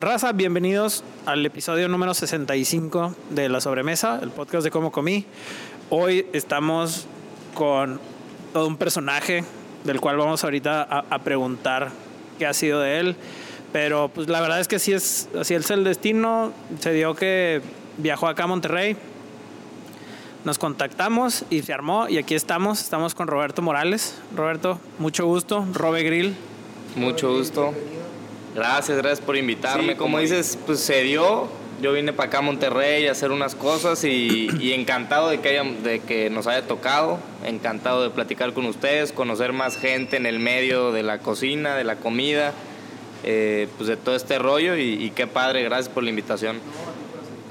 [0.00, 5.26] Raza, bienvenidos al episodio número 65 de La Sobremesa, el podcast de Cómo Comí.
[5.90, 7.08] Hoy estamos
[7.52, 7.98] con
[8.52, 9.42] todo un personaje
[9.82, 11.90] del cual vamos ahorita a, a preguntar
[12.38, 13.16] qué ha sido de él.
[13.72, 16.52] Pero pues la verdad es que así es, así es el destino.
[16.78, 17.60] Se dio que
[17.96, 18.96] viajó acá a Monterrey.
[20.44, 22.80] Nos contactamos y se armó y aquí estamos.
[22.82, 24.16] Estamos con Roberto Morales.
[24.36, 25.66] Roberto, mucho gusto.
[25.74, 26.36] Robe Grill.
[26.94, 27.74] Mucho gusto.
[28.54, 29.92] Gracias, gracias por invitarme.
[29.92, 31.48] Sí, como dices, pues se dio.
[31.80, 35.50] Yo vine para acá a Monterrey a hacer unas cosas y, y encantado de que,
[35.50, 37.20] haya- de que nos haya tocado.
[37.46, 41.84] Encantado de platicar con ustedes, conocer más gente en el medio de la cocina, de
[41.84, 42.52] la comida,
[43.22, 46.58] eh, pues de todo este rollo y, y qué padre, gracias por la invitación.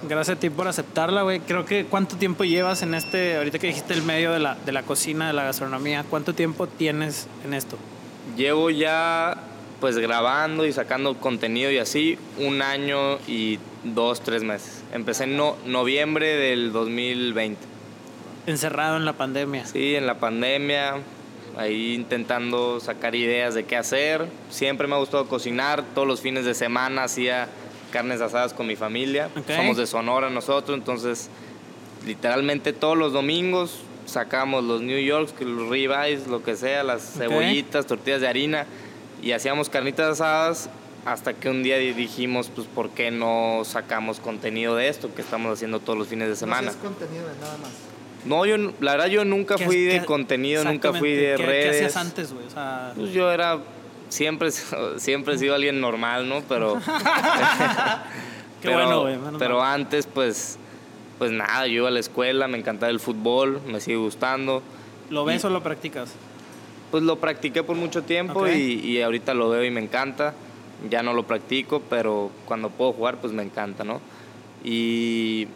[0.09, 1.39] Gracias a ti por aceptarla, güey.
[1.39, 4.71] Creo que cuánto tiempo llevas en este, ahorita que dijiste el medio de la, de
[4.73, 7.77] la cocina, de la gastronomía, ¿cuánto tiempo tienes en esto?
[8.35, 9.37] Llevo ya
[9.79, 14.83] pues grabando y sacando contenido y así un año y dos, tres meses.
[14.91, 17.59] Empecé en no- noviembre del 2020.
[18.47, 19.65] Encerrado en la pandemia.
[19.65, 20.95] Sí, en la pandemia,
[21.57, 24.25] ahí intentando sacar ideas de qué hacer.
[24.49, 27.47] Siempre me ha gustado cocinar, todos los fines de semana hacía
[27.91, 29.29] carnes asadas con mi familia.
[29.55, 31.29] Somos de Sonora nosotros, entonces
[32.05, 37.85] literalmente todos los domingos sacamos los New Yorks, los ribeyes, lo que sea, las cebollitas,
[37.85, 38.65] tortillas de harina
[39.21, 40.69] y hacíamos carnitas asadas
[41.05, 45.53] hasta que un día dijimos, pues, ¿por qué no sacamos contenido de esto que estamos
[45.53, 46.63] haciendo todos los fines de semana?
[46.63, 47.69] No haces contenido de nada más.
[48.25, 51.63] No, yo, la verdad, yo nunca ¿Qué fui de contenido, nunca fui de ¿qué- redes.
[51.77, 52.45] ¿Qué hacías antes, güey?
[52.45, 53.59] O sea, Pues yo era,
[54.09, 54.49] siempre,
[54.97, 56.41] siempre he sido alguien normal, ¿no?
[56.49, 56.75] Pero,
[58.61, 59.17] qué pero, bueno, güey.
[59.17, 59.79] menos pero mal.
[59.81, 60.57] antes, pues,
[61.19, 64.61] pues nada, yo iba a la escuela, me encantaba el fútbol, me sigue gustando.
[65.09, 66.11] ¿Lo ves y- o lo practicas?
[66.91, 70.33] Pues lo practiqué por mucho tiempo y, y ahorita lo veo y me encanta.
[70.89, 73.99] Ya no lo practico, pero cuando puedo jugar, pues me encanta, ¿no?
[74.63, 75.47] Y,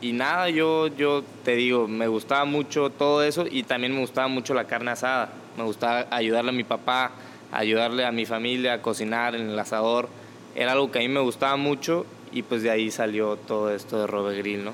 [0.00, 4.28] y nada, yo, yo te digo, me gustaba mucho todo eso y también me gustaba
[4.28, 5.30] mucho la carne asada.
[5.56, 7.12] Me gustaba ayudarle a mi papá,
[7.50, 10.08] ayudarle a mi familia a cocinar en el asador.
[10.54, 13.98] Era algo que a mí me gustaba mucho y pues de ahí salió todo esto
[14.00, 14.72] de Robe Grill, ¿no?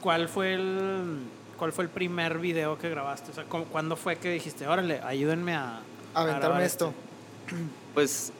[0.00, 1.18] ¿Cuál fue el
[1.54, 3.30] cuál fue el primer video que grabaste?
[3.30, 5.80] O sea, ¿cómo- ¿cuándo fue que dijiste, órale, ayúdenme a,
[6.14, 6.92] a Aventarme esto.
[7.94, 8.32] pues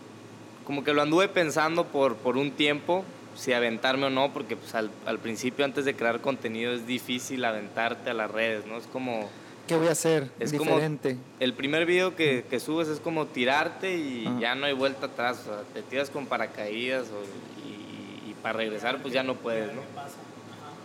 [0.66, 3.04] como que lo anduve pensando por, por un tiempo,
[3.36, 7.44] si aventarme o no, porque pues al, al principio antes de crear contenido es difícil
[7.44, 8.76] aventarte a las redes, ¿no?
[8.78, 9.28] Es como
[9.66, 10.30] ¿Qué voy a hacer?
[10.40, 11.16] Es como- Diferente.
[11.40, 14.38] el primer video que, que subes es como tirarte y Ajá.
[14.40, 17.24] ya no hay vuelta atrás, o sea, te tiras con paracaídas o-
[17.66, 19.80] y, y para regresar pues ya no puedes, ¿no?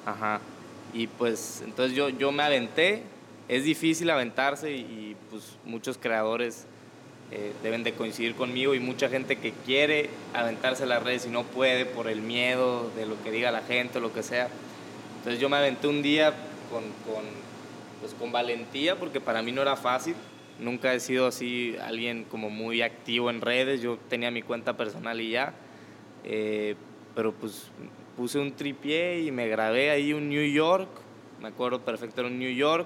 [0.06, 0.40] Ajá.
[0.94, 3.04] Y pues entonces yo, yo me aventé.
[3.48, 6.68] Es difícil aventarse y, y, pues muchos creadores
[7.32, 11.30] eh, deben de coincidir conmigo y mucha gente que quiere aventarse a las redes y
[11.30, 14.50] no puede por el miedo de lo que diga la gente o lo que sea.
[15.18, 16.34] Entonces yo me aventé un día
[16.72, 17.24] con, con,
[18.00, 20.16] pues, con valentía porque para mí no era fácil.
[20.60, 23.82] Nunca he sido así alguien como muy activo en redes.
[23.82, 25.54] Yo tenía mi cuenta personal y ya.
[26.24, 26.76] Eh,
[27.16, 27.68] pero pues
[28.19, 30.90] puse un tripié y me grabé ahí un New York.
[31.41, 32.85] Me acuerdo perfecto, era un New York.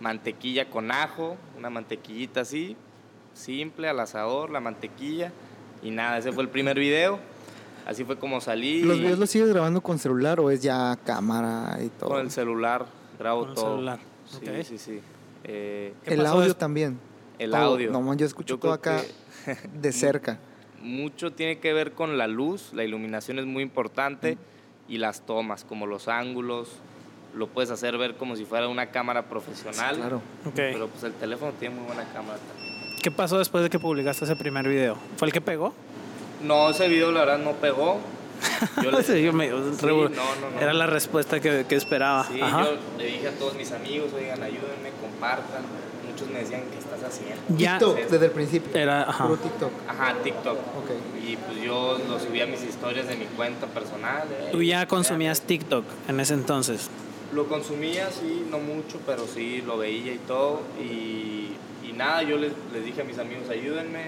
[0.00, 2.76] Mantequilla con ajo, una mantequillita así,
[3.32, 5.30] simple, al asador, la mantequilla.
[5.84, 7.20] Y nada, ese fue el primer video.
[7.86, 8.82] Así fue como salí.
[8.82, 12.10] ¿Los videos los sigues grabando con celular o es ya cámara y todo?
[12.10, 12.84] Con el celular,
[13.20, 13.70] grabo Con el todo.
[13.76, 14.64] celular, Sí, ok.
[14.64, 15.00] sí, sí.
[15.44, 16.98] Eh, ¿Qué el audio también.
[17.38, 17.60] el Todo.
[17.60, 17.92] audio.
[17.92, 19.00] No, man, yo escucho Yo todo acá
[19.80, 20.40] de cerca.
[20.82, 24.36] mucho tiene que ver con la luz, la iluminación es muy importante
[24.92, 26.68] y las tomas, como los ángulos,
[27.34, 30.16] lo puedes hacer ver como si fuera una cámara profesional, Claro.
[30.44, 30.52] Ok.
[30.54, 32.96] pero pues el teléfono tiene muy buena cámara también.
[33.02, 34.98] ¿Qué pasó después de que publicaste ese primer video?
[35.16, 35.72] ¿Fue el que pegó?
[36.42, 38.00] No, ese video la verdad no pegó.
[38.82, 39.52] Yo le- Sí, yo me- Sí,
[39.86, 40.60] no, no, no.
[40.60, 42.24] Era la respuesta que, que esperaba.
[42.24, 42.64] Sí, Ajá.
[42.64, 45.62] yo le dije a todos mis amigos, oigan, ayúdenme, compartan.
[46.32, 47.42] Me decían, ¿qué estás haciendo?
[47.56, 48.70] Ya TikTok, desde el principio.
[48.80, 49.24] era, ajá.
[49.26, 49.70] Puro TikTok.
[49.88, 50.58] Ajá, TikTok.
[50.58, 50.90] Ok.
[51.28, 54.26] Y pues yo lo subí a mis historias de mi cuenta personal.
[54.30, 56.88] eh, Tú ya consumías TikTok en ese entonces.
[57.34, 60.60] Lo consumía, sí, no mucho, pero sí lo veía y todo.
[60.80, 61.52] Y,
[61.86, 64.06] y nada, yo les, les dije a mis amigos, ayúdenme,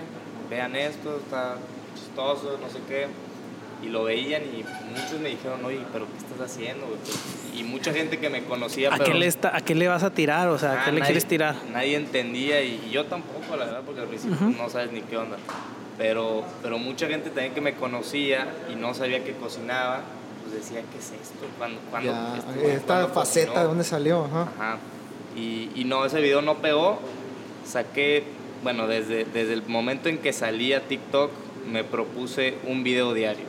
[0.50, 1.56] vean esto, está
[1.94, 3.06] chistoso, no sé qué.
[3.84, 6.86] Y lo veían y muchos me dijeron, oye, pero ¿qué estás haciendo?
[6.86, 7.20] Pues,
[7.54, 10.02] Y mucha gente que me conocía, ¿A pero qué, le está, ¿A qué le vas
[10.02, 10.48] a tirar?
[10.48, 11.54] O sea, ¿a ah, qué le nadie- quieres tirar?
[11.72, 15.16] Nadie entendía y, y yo tampoco, la verdad, porque al principio no sabes ni qué
[15.18, 15.36] onda.
[15.98, 20.00] Pero, pero mucha gente también que me conocía y no sabía que cocinaba,
[20.42, 21.46] pues decía, ¿qué es esto?
[21.58, 24.24] ¿Cuándo, cuándo Ya, este güey, esta cuándo faceta, cocinó?" ¿de dónde salió?
[24.24, 24.42] Ajá.
[24.58, 24.78] Ajá.
[25.36, 26.98] Y, y no, ese video no pegó.
[27.66, 28.24] Saqué,
[28.62, 31.30] bueno, desde, desde el momento en que salí a TikTok,
[31.70, 33.44] me propuse un video diario.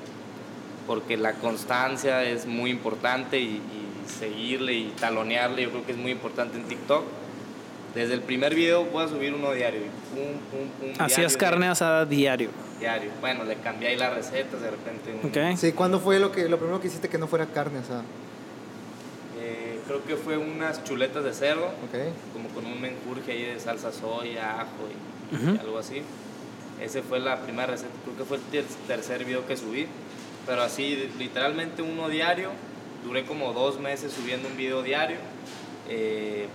[0.88, 5.98] Porque la constancia es muy importante y, y seguirle y talonearle, yo creo que es
[5.98, 7.04] muy importante en TikTok.
[7.96, 9.80] Desde el primer video voy a subir uno diario.
[9.82, 12.50] y pum, pum, pum, Hacías diario, carne asada diario.
[12.80, 13.10] Diario.
[13.22, 15.14] Bueno, le cambié ahí las recetas de repente.
[15.52, 15.58] un-.
[15.58, 17.80] Sí, ¿cuándo fue lo que lo primero que hiciste que no fuera carne?
[17.88, 18.02] Sea,
[19.40, 22.34] eh, creo que fue unas chuletas de cerdo, ok.
[22.34, 24.68] como con un menjurje ahí de salsa soya, ajo
[25.32, 25.62] y, y Ujú.
[25.62, 26.02] algo así.
[26.82, 29.88] Ese fue la primera receta, creo que fue el ter- tercer video que subí.
[30.46, 32.50] Pero así, literalmente uno diario.
[33.04, 35.18] Duré como dos meses subiendo un video diario.
[35.90, 36.48] eh,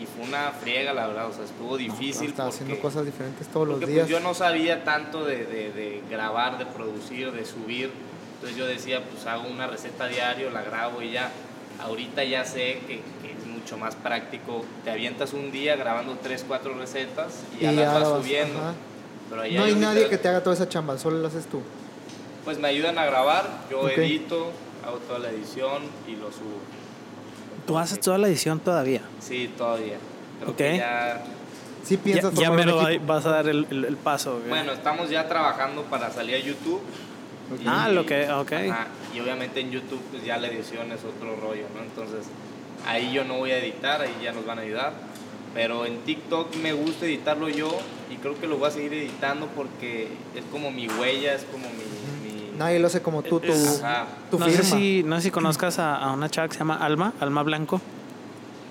[0.00, 1.28] y fue una friega, la verdad.
[1.28, 2.28] O sea, estuvo difícil.
[2.28, 4.06] Estaba porque- haciendo cosas diferentes todos los porque días.
[4.06, 7.90] pues yo no sabía tanto de, de- de grabar, de producir, de subir.
[8.34, 11.30] Entonces yo decía, pues hago una receta diario, la grabo y ya.
[11.80, 14.64] Ahorita ya sé que, que es mucho más práctico.
[14.84, 18.08] Te avientas un día grabando tres, cuatro recetas y ya Y las ya vas la
[18.10, 18.58] vas- subiendo.
[18.58, 18.74] ajá.
[19.30, 21.60] Pero No hay nadie que te haga toda esa chamba, solo lo haces tú.
[22.46, 24.52] Pues me ayudan a grabar, yo edito,
[24.86, 26.58] hago toda la edición y lo subo.
[27.66, 29.02] Tú haces toda la edición todavía.
[29.20, 29.96] Sí, todavía.
[30.38, 30.56] Creo Ok.
[30.56, 31.22] que ya
[31.84, 34.40] Sí Ya, piensas ya formar me lo vas a dar el, el- el paso.
[34.48, 36.80] Bueno, estamos ya trabajando para salir a YouTube.
[37.66, 38.52] Ah, lo que- ok.
[38.52, 41.82] Ajá, y obviamente en YouTube pues ya la edición es otro rollo, ¿no?
[41.82, 42.26] Entonces
[42.86, 44.92] ahí yo no voy a editar, ahí ya nos van a ayudar.
[45.54, 47.70] Pero en TikTok me gusta editarlo yo
[48.12, 51.68] y creo que lo voy a seguir editando porque es como mi huella, es como
[51.70, 51.84] mi...
[52.58, 53.52] Nadie lo hace como tú, tu,
[54.30, 54.62] tu no, firma.
[54.62, 57.42] sé si, no sé si conozcas a, a una chava que se llama Alma, Alma
[57.42, 57.80] Blanco.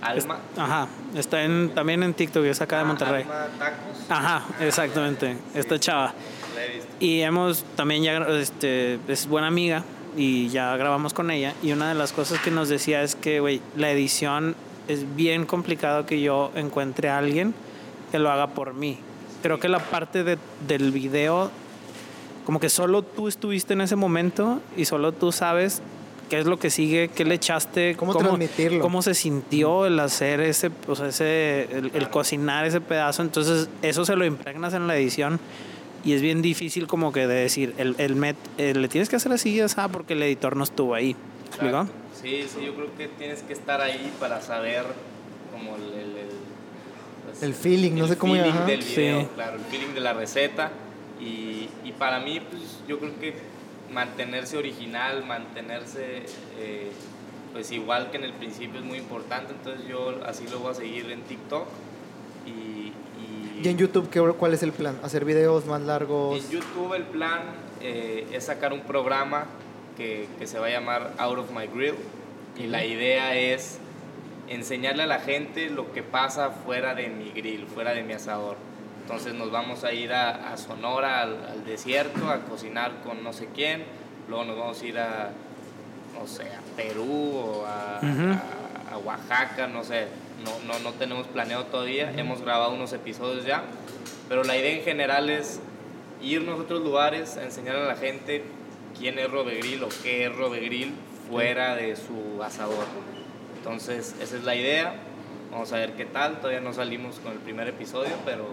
[0.01, 0.37] Alma.
[0.57, 3.23] Ajá, está en, también en TikTok, es acá de Monterrey.
[3.23, 4.05] Alma Tacos.
[4.09, 6.13] Ajá, exactamente, esta chava.
[6.55, 6.89] La he visto.
[6.99, 9.83] Y hemos también ya, este, es buena amiga
[10.15, 11.53] y ya grabamos con ella.
[11.63, 14.55] Y una de las cosas que nos decía es que, güey, la edición
[14.87, 17.55] es bien complicado que yo encuentre a alguien
[18.11, 18.99] que lo haga por mí.
[19.41, 20.37] Creo que la parte de-
[20.67, 21.49] del video,
[22.45, 25.81] como que solo tú estuviste en ese momento y solo tú sabes
[26.29, 28.81] qué es lo que sigue, qué le echaste, Cómo transmitirlo.
[28.81, 33.21] cómo se sintió el hacer ese, o sea, ese, el, el cocinar ese pedazo.
[33.21, 35.39] Entonces, eso se lo impregnas en la edición
[36.03, 39.15] y es bien difícil como que de decir, el, el met, eh, le tienes que
[39.17, 41.15] hacer así, o sea, porque el editor no estuvo ahí.
[41.53, 41.87] Exacto.
[42.21, 44.83] Sí, sí, yo creo que tienes que estar ahí para saber
[45.51, 45.83] como el...
[45.93, 46.27] el, el,
[47.25, 49.27] pues, El feeling, no sé cómo feeling del video, Sí.
[49.35, 50.71] claro, el feeling de la receta.
[51.19, 53.33] Y, y para mí, pues yo creo que
[53.91, 56.23] mantenerse original, mantenerse
[56.59, 56.91] eh,
[57.53, 59.53] pues igual que en el principio es muy importante.
[59.53, 61.65] Entonces yo así lo voy a seguir en TikTok.
[62.45, 64.97] Y, y- ¿Y en YouTube ¿qué, cuál es el plan?
[65.03, 66.43] ¿Hacer videos más largos?
[66.43, 67.41] en YouTube el plan
[67.81, 69.45] eh, es sacar un programa
[69.97, 71.95] que, que se va a llamar Out of My Grill
[72.57, 73.79] y la idea es
[74.49, 78.57] enseñarle a la gente lo que pasa fuera de mi grill, fuera de mi asador.
[79.05, 83.33] Entonces nos vamos a ir a, a Sonora, al, al desierto, a cocinar con no
[83.33, 83.83] sé quién,
[84.27, 85.29] luego nos vamos a ir a,
[86.19, 87.05] no sé, a Perú
[87.37, 88.31] o a, Ujú.
[88.33, 90.07] a- a Oaxaca, no sé,
[90.43, 93.61] no, no, no tenemos planeado todavía, hemos grabado unos episodios ya,
[94.27, 95.59] pero la idea en general es
[96.23, 98.43] irnos a otros lugares a enseñar a la gente
[98.97, 100.93] quién es Robegril o qué es Robegril
[101.29, 102.85] fuera de su asador.
[103.57, 104.95] Entonces, esa es la idea.
[105.51, 106.37] Vamos a ver qué tal.
[106.39, 108.45] Todavía no salimos con el primer episodio, pero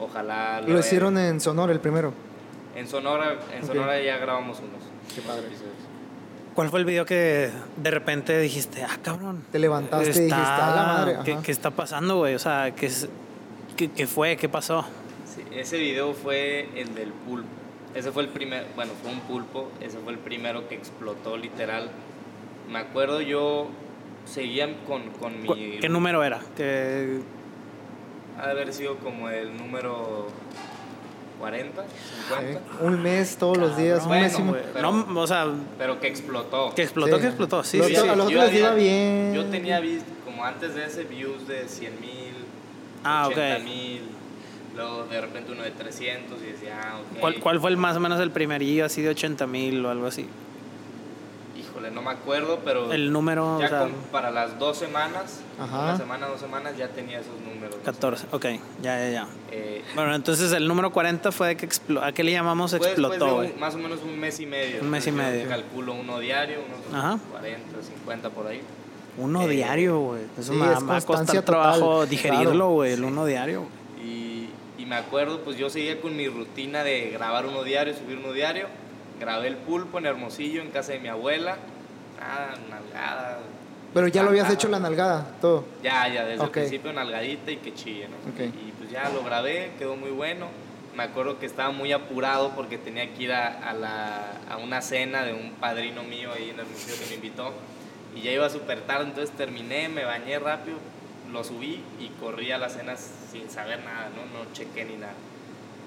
[0.00, 0.60] ojalá.
[0.62, 2.12] Lo hicieron en Sonora el primero.
[2.76, 3.38] en Sonora.
[3.54, 3.66] En.
[3.66, 4.82] Sonora ya grabamos unos.
[5.14, 5.44] Qué padre.
[6.54, 9.44] ¿Cuál fue el video que de repente dijiste, ah, cabrón?
[9.52, 11.36] Te levantaste y dijiste, a la madre.
[11.42, 12.34] ¿qué, está pasando, güey?
[12.34, 13.08] O sea, ¿qué, es-
[13.76, 14.36] qué, qué fue?
[14.36, 14.84] ¿Qué pasó?
[15.32, 17.48] Sí, ese video fue el del pulpo.
[17.94, 19.70] Ese fue el primer, bueno, fue un pulpo.
[19.80, 21.90] Ese fue el primero que explotó literal.
[22.70, 23.68] Me acuerdo yo
[24.26, 25.78] seguía con, con ¿Cu- mi...
[25.78, 26.40] ¿Qué número era?
[26.56, 27.20] ¿Qué-
[28.40, 30.28] Ha de haber sido como el número
[31.38, 31.82] 40,
[32.28, 32.60] 50.
[32.60, 34.42] Sí, Un mes, todos los días, un Bueno, mes y
[34.74, 35.46] pero- no, o sea,
[35.78, 36.74] Pero que explotó.
[36.74, 37.20] que explotó, Sí.
[37.22, 37.64] que explotó.
[37.64, 39.34] Sí, Los sí, a los Yo otros les iba bien.
[39.34, 39.80] Yo tenía
[40.24, 42.34] como antes de ese, views de 100 mil,
[43.04, 43.32] Ah, ok.
[43.32, 44.02] 80 mil,
[44.76, 47.20] luego de repente uno de 300 y decía, ah, ok.
[47.20, 50.06] ¿Cuál, ¿Cuál fue el más o menos el primerillo así de 80 mil o algo
[50.06, 50.26] así?
[51.94, 55.80] No me acuerdo, pero El número, o ya sea, con- para las dos semanas, Ajá.
[55.84, 57.76] una semana, dos semanas, ya tenía esos números.
[57.84, 58.44] 14, ok,
[58.82, 59.28] ya, ya, ya.
[59.50, 62.04] Eh, Bueno, entonces el número 40 fue que explotó.
[62.06, 63.54] ¿A qué le llamamos fue de explotó, un- güey?
[63.58, 64.80] más o menos un mes y medio.
[64.82, 65.48] Un mes y medio.
[65.48, 67.18] Calculo uno diario, unos Ajá.
[67.32, 68.60] 40, 50 por ahí.
[69.18, 70.22] Uno eh, diario, güey.
[70.38, 72.70] Eso sí, me, es me trabajo total, digerirlo, claro.
[72.70, 73.64] güey, el uno diario.
[74.02, 78.18] Y, y me acuerdo, pues yo seguía con mi rutina de grabar uno diario, subir
[78.18, 78.66] uno diario.
[79.18, 81.58] Grabé el pulpo en Hermosillo, en casa de mi abuela.
[82.20, 83.38] Nada, nalgada.
[83.94, 84.54] Pero ya lo habías nalgada.
[84.60, 85.64] hecho la nalgada, todo.
[85.82, 86.46] Ya, ya, desde Ok.
[86.48, 88.16] el principio nalgadita y que chille, ¿no?
[88.30, 88.40] Ok.
[88.68, 90.46] Y pues ya lo grabé, quedó muy bueno.
[90.94, 94.82] me acuerdo que estaba muy apurado porque tenía que ir a, a la, a una
[94.82, 97.52] cena de un padrino mío ahí en el museo que me invitó
[98.14, 100.76] y ya iba súper tarde, entonces terminé, me bañé rápido,
[101.32, 104.38] lo subí y corrí a la cena sin saber nada, ¿no?
[104.44, 105.14] No chequé ni nada.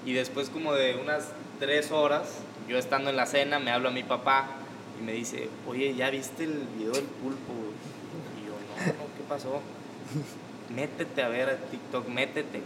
[0.06, 1.28] Y después como de unas
[1.60, 4.46] tres horas, yo estando en la cena, me habla mi papá
[5.00, 7.52] y me dice, oye, ¿ya viste el video del pulpo?
[8.40, 9.60] Y yo, no, no, ¿qué pasó?
[10.74, 12.60] Métete a ver a TikTok, métete.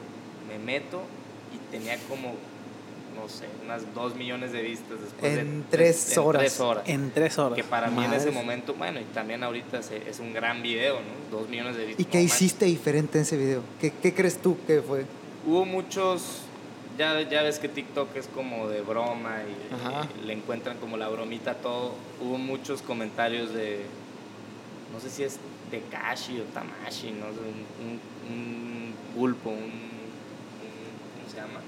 [0.49, 1.03] Me meto
[1.55, 2.35] y tenía como,
[3.17, 6.41] no sé, unas dos millones de vistas después de En tres en horas.
[6.43, 6.85] tres horas.
[6.89, 7.57] En tres horas.
[7.57, 10.97] Que para mí en ese momento, bueno, y también ahorita se- es un gran video,
[10.97, 11.37] ¿no?
[11.39, 12.01] Dos millones de vistas.
[12.07, 13.63] ¿Y qué no hiciste diferente en ese video?
[13.81, 15.05] ¿Qué, qué crees tú que fue?
[15.47, 16.43] Hubo muchos,
[16.99, 21.53] ya, ya ves que TikTok es como de broma y, le encuentran como la bromita
[21.53, 21.95] a todo.
[22.21, 23.81] Hubo muchos comentarios de,
[24.93, 25.39] no sé si es
[25.71, 28.01] Tekashi o Tamashi, no sé, un, un,
[28.37, 29.63] un pulpo, un, un-
[31.17, 31.61] ¿cómo se llama?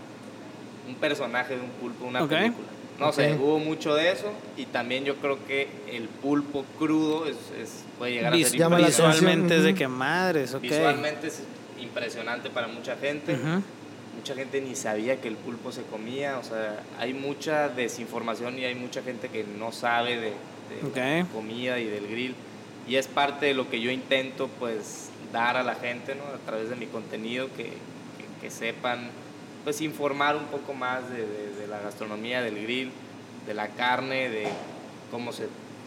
[0.88, 2.66] Un personaje de un pulpo, una película.
[2.98, 7.36] No sé, hubo mucho de eso y también yo creo que el pulpo crudo es,
[7.58, 10.62] es- puede llegar a ser llama la atención, visualmente es de que madres, ok.
[10.62, 11.42] Visualmente es
[11.80, 13.38] impresionante para mucha gente.
[14.20, 16.38] Mucha gente ni sabía que el pulpo se comía.
[16.38, 20.32] O sea, hay mucha desinformación y hay mucha gente que no sabe de,
[20.68, 20.96] de Ok.
[20.96, 22.34] la comida y del grill.
[22.86, 26.24] Y es parte de lo que yo intento pues dar a la gente ¿no?
[26.24, 27.72] a través de mi contenido, que, que,
[28.42, 29.08] que sepan
[29.64, 32.90] pues informar un poco más de, de- de la gastronomía, del grill,
[33.46, 34.48] de la carne, de
[35.10, 35.46] cómo, se,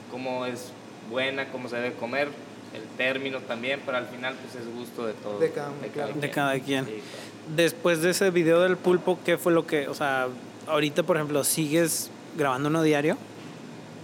[0.10, 0.72] cómo es
[1.12, 2.30] buena, cómo se debe comer,
[2.74, 5.40] el término también, pero al final pues es gusto de todo.
[5.40, 5.72] De cada.
[6.14, 6.86] De cada quien.
[6.86, 7.56] Sí, claro.
[7.56, 10.28] Después de ese video del pulpo, ¿qué fue lo que, o sea,
[10.68, 13.18] ahorita por ejemplo, sigues grabando uno diario?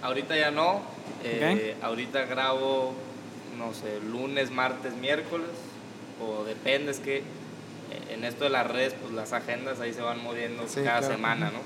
[0.01, 0.81] Ahorita ya no.
[1.23, 2.93] eh, Ahorita grabo,
[3.57, 5.47] no sé, lunes, martes, miércoles.
[6.21, 7.23] O depende, es que eh,
[8.11, 11.15] en esto de las redes, pues las agendas ahí se van moviendo Sí, cada claro.
[11.15, 11.59] semana, ¿no?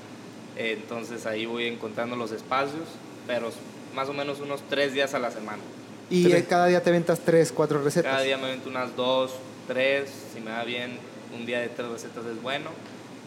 [0.56, 2.84] Eh, entonces ahí voy encontrando los espacios,
[3.26, 3.50] pero
[3.96, 5.62] más o menos unos tres días a la semana.
[6.10, 6.42] Y Tres.
[6.42, 8.12] eh, cada día te ventas tres, cuatro recetas.
[8.12, 9.32] Cada día me avento unas dos,
[9.66, 10.10] tres.
[10.34, 10.98] Si me va bien,
[11.38, 12.70] un día de tres recetas es bueno.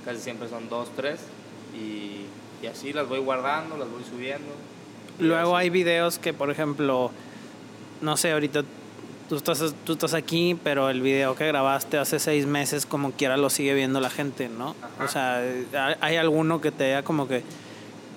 [0.05, 1.19] Casi siempre son dos, tres.
[1.75, 2.25] Y,
[2.63, 4.47] y así las voy guardando, las voy subiendo.
[5.19, 5.63] Luego así.
[5.65, 7.11] hay videos que, por ejemplo,
[8.01, 8.63] no sé, ahorita
[9.27, 13.35] tú estás, tú estás aquí, pero el video que grabaste hace seis meses, como quiera,
[13.37, 14.75] lo sigue viendo la gente, ¿no?
[14.81, 15.03] Ajá.
[15.03, 17.43] O sea, ¿hay- ¿hay alguno que te haya como que,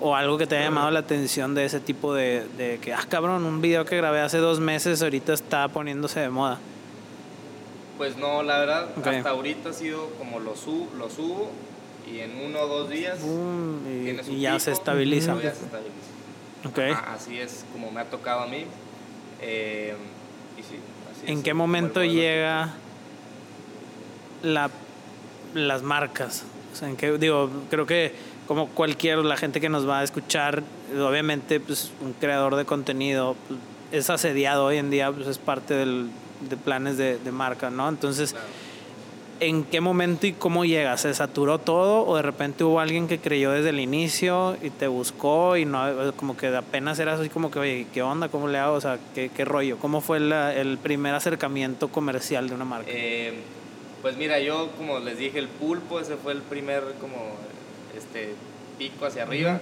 [0.01, 3.05] o algo que te haya llamado la atención de ese tipo de, de que, ah,
[3.07, 6.59] cabrón, un video que grabé hace dos meses, ahorita está poniéndose de moda?
[7.97, 11.51] Pues no, la verdad, hasta ahorita ha sido como lo, su, lo subo
[12.11, 13.19] y en uno o dos días
[14.27, 15.33] y, ya se estabiliza.
[15.33, 16.01] luego ya se estabiliza.
[16.67, 16.79] Ok.
[16.99, 18.65] Ajá, así es como me ha tocado a mí.
[19.39, 19.95] Eh,
[20.57, 20.79] y sí,
[21.11, 22.73] así ¿En es qué momento llega
[24.41, 24.69] la,
[25.53, 26.43] las marcas?
[26.73, 28.13] O sea, en qué- digo, creo que
[28.47, 30.63] como cualquier, la gente que nos va a escuchar,
[30.95, 33.59] obviamente, pues un creador de contenido pues,
[33.91, 36.07] es asediado hoy en día, pues es parte del,
[36.49, 37.87] de planes de, de marca, ¿no?
[37.89, 38.47] Entonces, Claro.
[39.39, 40.95] ¿en qué momento y cómo llega?
[40.97, 44.87] ¿Se saturó todo o de repente hubo alguien que creyó desde el inicio y te
[44.87, 48.29] buscó y no, como que apenas eras así como que, oye, ¿qué onda?
[48.29, 48.75] ¿Cómo le hago?
[48.75, 49.77] O sea, ¿qué, qué rollo?
[49.79, 52.91] ¿Cómo fue la- el primer acercamiento comercial de una marca?
[52.93, 53.33] Eh,
[54.03, 57.15] pues mira, yo como les dije, el pulpo, ese fue el primer como
[57.97, 58.33] este
[58.77, 59.59] pico hacia arriba.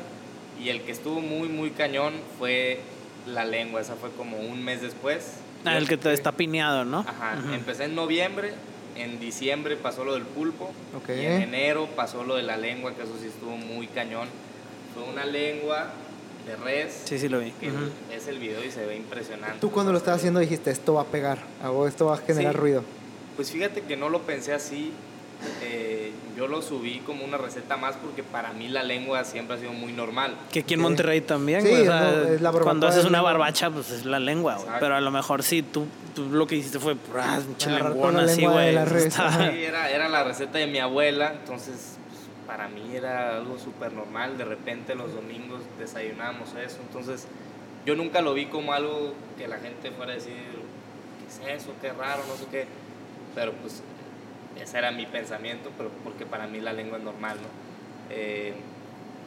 [0.61, 2.79] Y el que estuvo muy, muy cañón fue
[3.27, 3.81] la lengua.
[3.81, 5.33] Esa fue como un mes después.
[5.65, 6.99] Ah, el que te está pineado, ¿no?
[6.99, 7.53] Ajá, Ujú.
[7.53, 8.53] empecé en noviembre,
[8.95, 11.09] en diciembre pasó lo del pulpo, Ok.
[11.09, 14.27] y en enero pasó lo de la lengua, que eso sí estuvo muy cañón.
[14.93, 15.87] Fue una lengua
[16.45, 17.51] de res, Sí, sí lo vi.
[17.51, 17.77] que Ujú.
[18.11, 19.59] es el video y se ve impresionante.
[19.59, 22.53] Tú cuando lo estabas haciendo dijiste, esto va a pegar, o esto va a generar
[22.53, 22.59] Sí.
[22.59, 22.83] ruido.
[23.35, 24.91] Pues fíjate que no lo pensé así,
[25.61, 29.59] eh, yo lo subí como una receta más porque para mí la lengua siempre ha
[29.59, 30.35] sido muy normal.
[30.51, 30.81] Que aquí en.
[30.81, 34.05] Monterrey también, Sí, güey, o sea, no, es la cuando haces una barbacha, pues es
[34.05, 34.69] la lengua, güey.
[34.79, 38.61] Pero a lo mejor sí, tú, tú lo que hiciste fue, toda la así, lengua
[38.61, 38.73] de güey.
[38.73, 38.85] la.
[39.51, 43.93] Sí, era, era la receta de mi abuela, entonces pues, para mí era algo súper
[43.93, 44.37] normal.
[44.37, 47.27] De repente los domingos desayunábamos eso, entonces
[47.85, 51.73] yo nunca lo vi como algo que la gente fuera a decir, ¿qué es eso?
[51.81, 52.65] Qué raro, no sé qué.
[53.35, 53.81] Pero pues
[54.61, 57.47] ese era mi pensamiento, pero porque para mí la lengua es normal, ¿no?
[58.09, 58.53] Eh,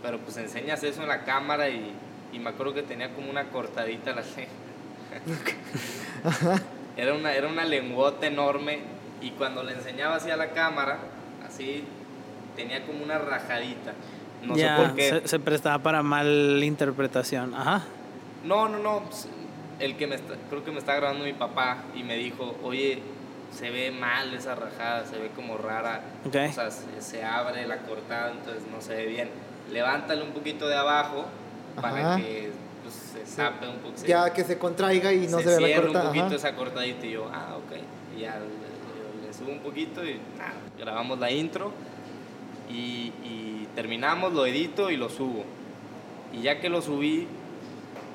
[0.03, 1.93] pero pues enseñas eso en la cámara y,
[2.33, 5.53] y me acuerdo que tenía como una cortadita la lengua.
[6.97, 8.81] Era una, era una lenguota enorme
[9.21, 10.99] y cuando le enseñaba así a la cámara,
[11.47, 11.85] así,
[12.57, 13.93] tenía como una rajadita.
[14.43, 15.09] No ya, sé por qué.
[15.09, 17.55] Se, se prestaba para mal interpretación.
[17.55, 17.85] Ajá.
[18.45, 19.05] No, no, no.
[19.05, 19.29] pues,
[19.79, 22.99] El que me está- creo que me está grabando mi papá y me dijo, oye,
[23.53, 26.01] se ve mal esa rajada, se ve como rara.
[26.27, 26.37] Ok.
[26.49, 29.29] O sea, se, se abre la cortada, entonces no se ve bien.
[29.71, 31.27] Levántale un poquito de abajo
[31.81, 32.17] para Ajá.
[32.17, 32.51] que
[32.83, 32.95] pues,
[33.25, 33.97] se tape un poco.
[33.97, 36.01] se- Ya que se contraiga y no se, ve la cierra corta.
[36.01, 36.35] un poquito ajá.
[36.35, 37.77] esa cortadita y yo, ah, ok.
[38.17, 38.39] Y ya
[39.25, 41.73] le subo un poquito y nada, grabamos la intro
[42.71, 45.45] y, y terminamos, lo edito y lo subo.
[46.33, 47.27] Y ya que lo subí,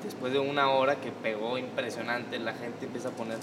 [0.04, 3.38] después de una hora que pegó impresionante, la gente empieza a poner,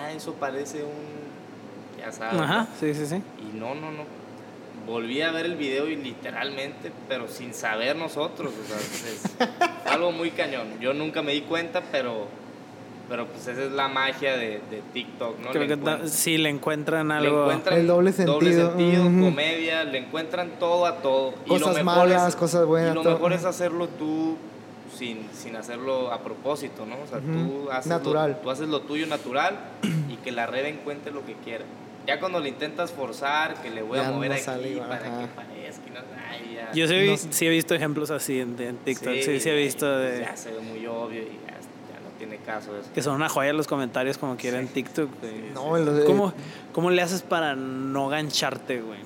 [0.00, 2.40] ah, eso parece un, ya sabes.
[2.40, 3.22] Ajá, sí, sí, sí.
[3.40, 4.04] Y no, no, no.
[4.86, 8.52] Volví a ver el video y literalmente, pero sin saber nosotros.
[8.52, 9.50] O sea, es
[9.92, 10.78] algo muy cañón.
[10.80, 12.26] Yo nunca me di cuenta, pero,
[13.08, 15.50] pero pues esa es la magia de, de TikTok, ¿no?
[15.52, 17.42] Creo Le que sí le encuentran le algo.
[17.44, 19.24] encuentran El doble sentido, sentido, ujú.
[19.24, 21.32] comedia, le encuentran todo a todo.
[21.32, 23.12] Cosas y lo mejor malas, es, cosas buenas, Y lo todo.
[23.14, 24.36] mejor es hacerlo tú
[24.92, 26.96] sin, sin hacerlo a propósito, ¿no?
[27.02, 27.32] O sea, Ujú.
[27.64, 28.30] tú haces, Natural.
[28.32, 29.58] Lo, tú haces lo tuyo natural
[30.08, 31.64] y que la red encuentre lo que quiera.
[32.06, 34.96] Ya cuando le intentas forzar, que le voy Ya a mover no aquí sale para
[34.96, 35.20] ajá.
[35.20, 36.00] que parezca, no,
[36.30, 36.72] ay, ya.
[36.74, 39.14] Yo sí, he No sí he visto ejemplos así en, en TikTok.
[39.22, 42.36] Sí, sí, he visto de Ya se ve muy obvio y ya, ya no tiene
[42.44, 42.90] caso eso.
[42.92, 44.74] que son una joya los comentarios como quieren Sí.
[44.74, 45.08] TikTok.
[45.54, 46.34] No, en los de- ¿Cómo,
[46.72, 48.98] ¿Cómo le haces para no gancharte, güey?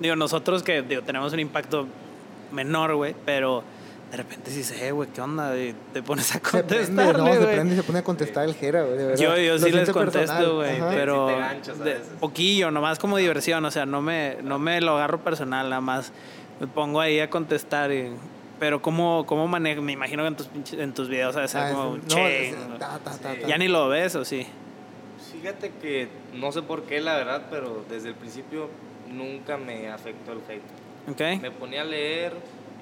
[0.00, 1.86] Digo, nosotros que digo, tenemos un impacto
[2.50, 3.62] menor, güey, pero
[4.12, 5.58] de repente sí sé, güey, ¿qué onda?
[5.58, 7.54] Y te pones a Se contestar, no, se güey.
[7.54, 9.16] prende y se pone a contestar el Jera, güey.
[9.16, 13.16] Yo, yo sí les contesto, güey, pero Sí te ganchas a de- poquillo, nomás como
[13.16, 16.12] diversión, o sea, no me, no me lo agarro personal, nada más
[16.60, 18.12] me pongo ahí a contestar y...
[18.60, 21.62] Pero cómo, cómo manejo, me imagino que en tus, pinches- en tus videos de ser
[21.62, 24.46] Ah, como, no, "Che", ta, ta, ta, ya ni lo ves o sí.
[25.32, 28.68] Fíjate que no sé por qué, la verdad, pero desde el principio
[29.10, 30.62] nunca me afectó el hate.
[31.10, 31.40] ¿Ok?
[31.42, 32.34] Me ponía a leer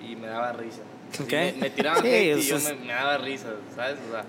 [0.07, 0.83] y me daba risa.
[1.19, 1.33] Y Ok.
[1.33, 3.97] Me, me tiraban Sí, hate y yo es- me, me daba risa, ¿sabes?
[4.09, 4.25] O sea,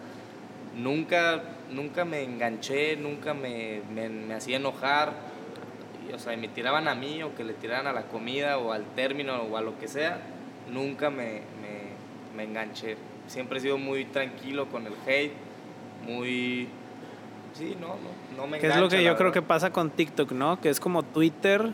[0.75, 5.13] nunca, nunca me enganché, nunca me, me, me hacía enojar.
[6.09, 8.71] Y, o sea, me tiraban a mí o que le tiraran a la comida o
[8.71, 10.19] al término o a lo que sea.
[10.71, 12.97] Nunca me, me, me enganché.
[13.27, 15.33] Siempre he sido muy tranquilo con el hate,
[16.05, 16.67] muy...
[17.53, 19.47] Sí, no, no, no me Que es lo engancha, que yo creo que verdad.
[19.47, 20.59] pasa con TikTok, ¿no?
[20.61, 21.71] Que es como Twitter.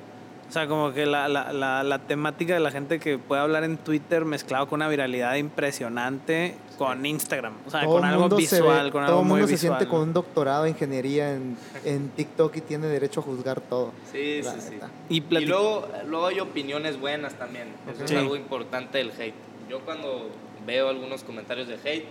[0.48, 3.66] O sea, como que la, la, la, la temática de la gente que puede hablar
[3.66, 7.54] en Twitter mezclado con una viralidad impresionante con Instagram.
[7.66, 9.48] O sea, Todo con algo mundo se visual, ve- con todo algo el muy mundo
[9.48, 9.78] se visual.
[9.80, 9.92] siente ¿no?
[9.92, 13.92] con un doctorado de ingeniería en, en TikTok y tiene derecho a juzgar todo.
[14.12, 14.76] Sí, sí, sí.
[15.10, 17.68] Y, luego, luego hay opiniones buenas también.
[17.94, 19.34] Eso es algo importante del hate.
[19.70, 20.30] Yo cuando
[20.66, 22.06] veo algunos comentarios de hate,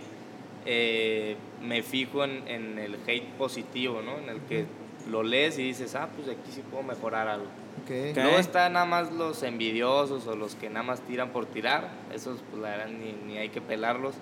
[0.65, 4.17] eh, me fijo en, en el hate positivo, ¿no?
[4.17, 4.65] En el que
[5.09, 7.47] lo lees y dices, ah, pues aquí sí puedo mejorar algo.
[7.87, 8.11] Ok.
[8.11, 8.17] Ok.
[8.17, 11.89] Luego están nada más los envidiosos o los que nada más tiran por tirar.
[12.13, 14.15] Esos, pues la verdad, ni, ni hay que pelarlos.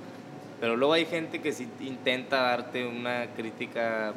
[0.60, 4.14] Pero luego hay gente que sí intenta darte una crítica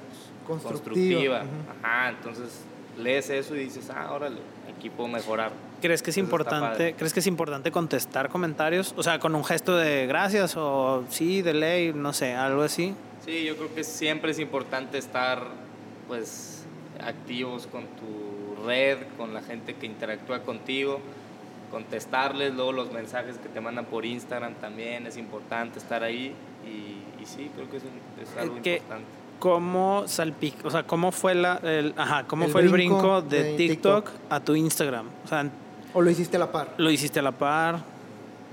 [0.47, 1.43] pues, Constructiva, constructiva.
[1.43, 1.85] ujú.
[1.85, 2.61] Ajá, entonces
[2.99, 4.39] lees eso y dices, ah, órale,
[4.77, 5.51] aquí puedo mejorar.
[5.81, 8.95] ¿Crees que es importante, crees que es importante contestar comentarios?
[8.97, 12.95] O sea, con un gesto de gracias o sí, de ley, no sé, algo así.
[13.25, 15.43] Sí, yo creo que siempre es importante estar,
[16.09, 16.65] pues,
[17.01, 18.28] activos con tu
[18.65, 21.01] red, con la gente que interactúa contigo,
[21.71, 26.33] contestarles, luego los mensajes que te mandan por Instagram también, es importante estar ahí
[26.67, 29.05] y, y sí, creo que es, un- es algo que- importante.
[29.39, 33.23] ¿Cómo salpic, o sea, cómo fue la, el, ajá, cómo El fue el brinco brinco
[33.23, 34.21] de, de TikTok, TikTok.
[34.33, 35.07] a tu Instagram?
[35.25, 35.49] O sea,
[35.95, 36.75] O lo hiciste a la par.
[36.77, 37.79] lo hiciste a la par.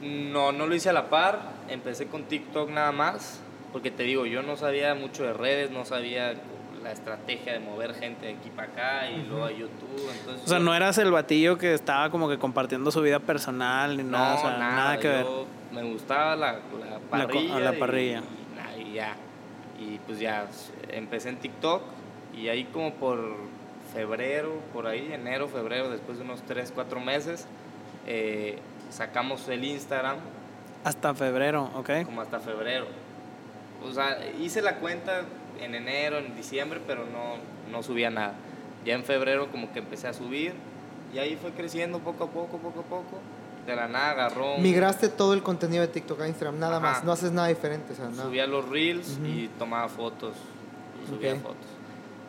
[0.03, 1.39] No, no lo hice a la par,
[1.69, 3.39] empecé con TikTok nada más,
[3.73, 6.35] porque te digo, yo no sabía mucho de redes, no sabía
[6.85, 10.45] la estrategia de mover gente de aquí para acá y luego a YouTube, entonces...
[10.45, 14.03] O sea, no eras el batillo que estaba como que compartiendo su vida personal ni
[14.03, 15.25] No, nada, o sea, nada, que ver.
[15.73, 16.59] Me gustaba la, la
[16.91, 17.59] La parrilla.
[17.59, 18.19] la y- parrilla.
[18.19, 19.15] Y, nada, y ya.
[19.79, 20.47] Y pues ya
[20.89, 21.81] empecé en TikTok
[22.37, 23.35] y ahí como por
[23.93, 27.47] febrero, por ahí, enero, febrero, después de unos 3, 4 meses,
[28.07, 28.59] eh,
[28.91, 30.17] sacamos el Instagram
[30.83, 31.89] Hasta febrero, ¿ok?
[32.05, 32.85] como hasta febrero.
[33.83, 35.23] O sea, hice la cuenta
[35.61, 37.37] en enero, en diciembre, pero no,
[37.71, 38.33] no subía nada.
[38.85, 40.53] Ya en febrero como que empecé a subir
[41.13, 43.19] y ahí fue creciendo poco a poco, poco a poco.
[43.65, 44.57] De la nada agarró...
[44.59, 46.85] Migraste todo el contenido de TikTok a Instagram, nada Ajá.
[46.87, 47.03] más.
[47.03, 47.93] No haces nada diferente.
[47.93, 48.23] O sea, nada.
[48.25, 49.25] Subía los reels Ujú.
[49.25, 50.35] y tomaba fotos.
[51.03, 51.41] Y subía Ok.
[51.41, 51.65] fotos.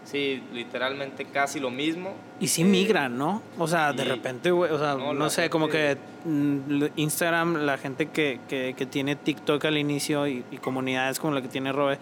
[0.05, 2.15] Sí, literalmente casi lo mismo.
[2.41, 3.43] Y sí Eh, migran, ¿no?
[3.59, 7.57] O sea, de repente, güey, o sea, No, no, sé, como que gente- mm, Instagram,
[7.67, 11.49] la gente que, que, que tiene TikTok al inicio y, y comunidades como la que
[11.49, 11.99] tiene Robe,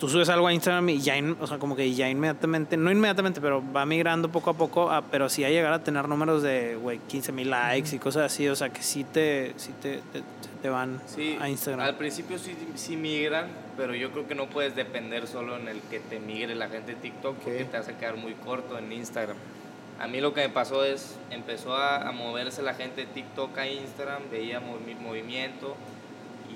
[0.00, 3.40] tú subes algo a Instagram y ya, o sea, como que ya inmediatamente, no inmediatamente,
[3.40, 6.74] pero va migrando poco a poco, a- pero sí a llegar a tener números de,
[6.76, 10.22] güey, 15 mil likes y cosas así, o sea, que sí te, sí te, te,
[10.62, 11.86] te van Sí, a Instagram.
[11.86, 15.80] al principio sí, sí migran, pero yo creo que no puedes depender solo en el
[15.82, 17.70] que te migre la gente de TikTok porque Ok.
[17.70, 19.36] te hace quedar muy corto en Instagram.
[20.00, 23.58] A mí lo que me pasó es, empezó a, a moverse la gente de TikTok
[23.58, 25.76] a Instagram, veía movi- movimiento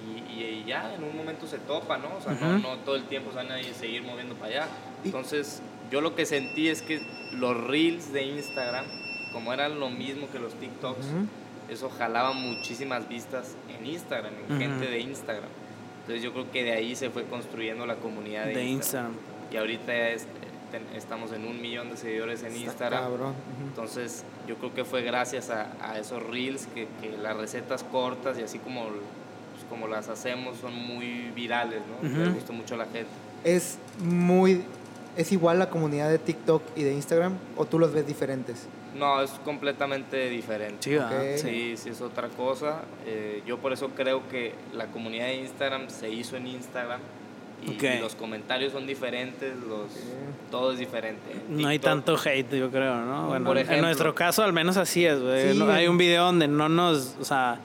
[0.05, 2.09] y, y- ya en un momento se topa, ¿no?
[2.17, 2.59] O sea, no, Ujú.
[2.59, 4.69] no todo el tiempo se van a ir- seguir moviendo para allá.
[5.05, 7.01] Entonces, yo lo que sentí es que
[7.33, 8.87] los reels de Instagram,
[9.33, 11.27] como eran lo mismo que los TikToks, Ujú.
[11.69, 14.61] eso jalaba muchísimas vistas en Instagram, en Ujú.
[14.61, 15.49] gente de Instagram.
[16.01, 19.13] Entonces yo creo que de ahí se fue construyendo la comunidad de, de Instagram.
[19.13, 19.53] Instagram.
[19.53, 20.27] Y ahorita ya es-
[20.71, 23.03] ten- estamos en un millón de seguidores en Está Instagram.
[23.05, 23.31] Cabrón.
[23.31, 23.67] Ujú.
[23.69, 28.39] Entonces yo creo que fue gracias a, a esos reels que, que las recetas cortas
[28.39, 28.87] y así como,
[29.69, 32.09] como las hacemos son muy virales, ¿no?
[32.09, 32.19] Ujú.
[32.21, 33.07] Les gusta mucho a la gente.
[33.45, 34.63] Es muy.
[35.17, 37.35] ¿Es igual la comunidad de TikTok y de Instagram?
[37.57, 38.67] ¿O tú los ves diferentes?
[38.99, 40.79] No, es completamente diferente.
[40.81, 41.21] Sí, ¿verdad?
[41.33, 41.37] Ok.
[41.39, 42.83] Sí, sí es otra cosa.
[43.07, 47.01] Eh, yo por eso creo que la comunidad de Instagram se hizo en Instagram
[47.67, 47.83] y, Ok.
[47.97, 49.89] y los comentarios son diferentes, los,
[50.51, 51.23] todo es diferente.
[51.49, 53.29] En No hay tanto hate, yo creo, ¿no?
[53.29, 53.87] Bueno, Por en ejemplo.
[53.87, 55.53] nuestro caso al menos así es, güey.
[55.53, 55.59] Sí.
[55.59, 57.59] No- hay un video donde no nos, o sea,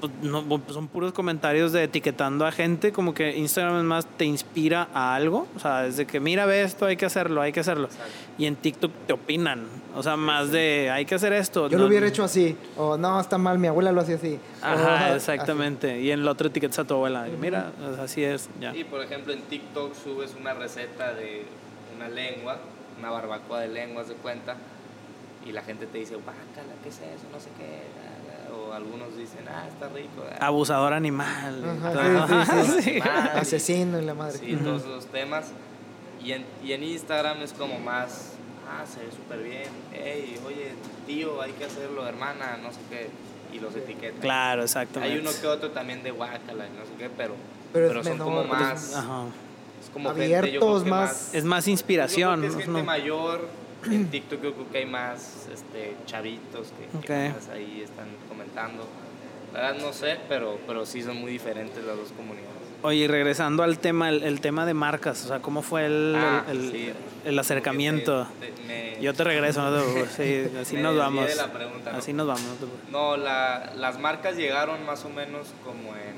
[0.00, 4.06] pues, no, pues, son puros comentarios de etiquetando a gente, como que Instagram es más
[4.16, 7.52] te inspira a algo, o sea, desde que mira, ve esto, hay que hacerlo, hay
[7.52, 7.86] que hacerlo.
[7.86, 8.12] Exacto.
[8.38, 11.68] Y en TikTok te opinan, o sea, más de hay que hacer esto.
[11.68, 12.56] Yo no- lo hubiera hecho así.
[12.76, 14.38] O no, está mal, mi abuela lo hacía así.
[14.62, 15.16] O, Ajá, así.
[15.16, 16.00] exactamente.
[16.00, 17.28] Y en el otro etiquetas a tu abuela.
[17.28, 18.74] y Mira, o sea, así es, ya.
[18.74, 21.44] Y por ejemplo en TikTok subes una receta de
[21.96, 22.56] una lengua,
[22.98, 24.56] una barbacoa de lenguas de cuenta,
[25.46, 27.26] y la gente te dice, bácala, ¿qué es eso?
[27.32, 28.09] No sé qué.
[28.70, 30.22] La, la", O algunos dicen, ah, está rico.
[30.40, 30.46] ah".
[30.46, 31.64] Abusador animal.
[31.64, 32.90] Ajá, sí, sí, sí.
[32.94, 33.00] Sí.
[33.00, 33.40] Madre.
[33.40, 34.38] Asesino y la madre.
[34.38, 35.46] Sí, todos esos temas.
[36.24, 38.32] Y en, y en Instagram es como más,
[38.70, 39.68] ah, se ve súper bien.
[39.92, 40.72] Hey, oye,
[41.06, 43.08] tío, hay que hacerlo, hermana, no sé qué.
[43.54, 44.20] Y los etiquetan.
[44.20, 45.12] Claro, exactamente.
[45.14, 47.34] Hay uno que otro también de guácala y no sé qué, pero,
[47.72, 48.94] Pero son como más.
[48.94, 49.24] Ajá.
[49.82, 52.40] Es como Abiertos, que más- Es más yo inspiración.
[52.40, 52.84] creo que es gente ¿no?
[52.84, 53.48] mayor.
[53.86, 57.34] En TikTok yo creo que hay más este, chavitos que, que Ok.
[57.34, 58.86] más ahí están comentando.
[59.54, 62.48] La verdad no sé, pero, pero sí son muy diferentes las dos comunidades.
[62.82, 66.44] Oye, regresando al tema, el, el tema de marcas, o sea, ¿cómo fue el, Ah,
[66.50, 66.90] el, sí.
[67.26, 68.26] el acercamiento?
[68.28, 68.66] Como que te- te-
[68.96, 69.82] me- Yo te regreso, no
[70.16, 71.26] sí, así nos vamos.
[71.52, 71.98] pregunta, ¿no?
[71.98, 72.42] Así nos vamos.
[72.90, 76.14] No, la- las marcas llegaron más o menos como en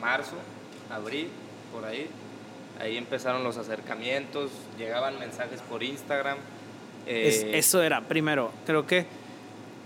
[0.00, 0.34] marzo,
[0.90, 1.28] abril,
[1.72, 2.08] por ahí.
[2.82, 6.36] Ahí empezaron los acercamientos, llegaban mensajes por Instagram.
[7.06, 9.06] Es- eh, eso era, primero, creo que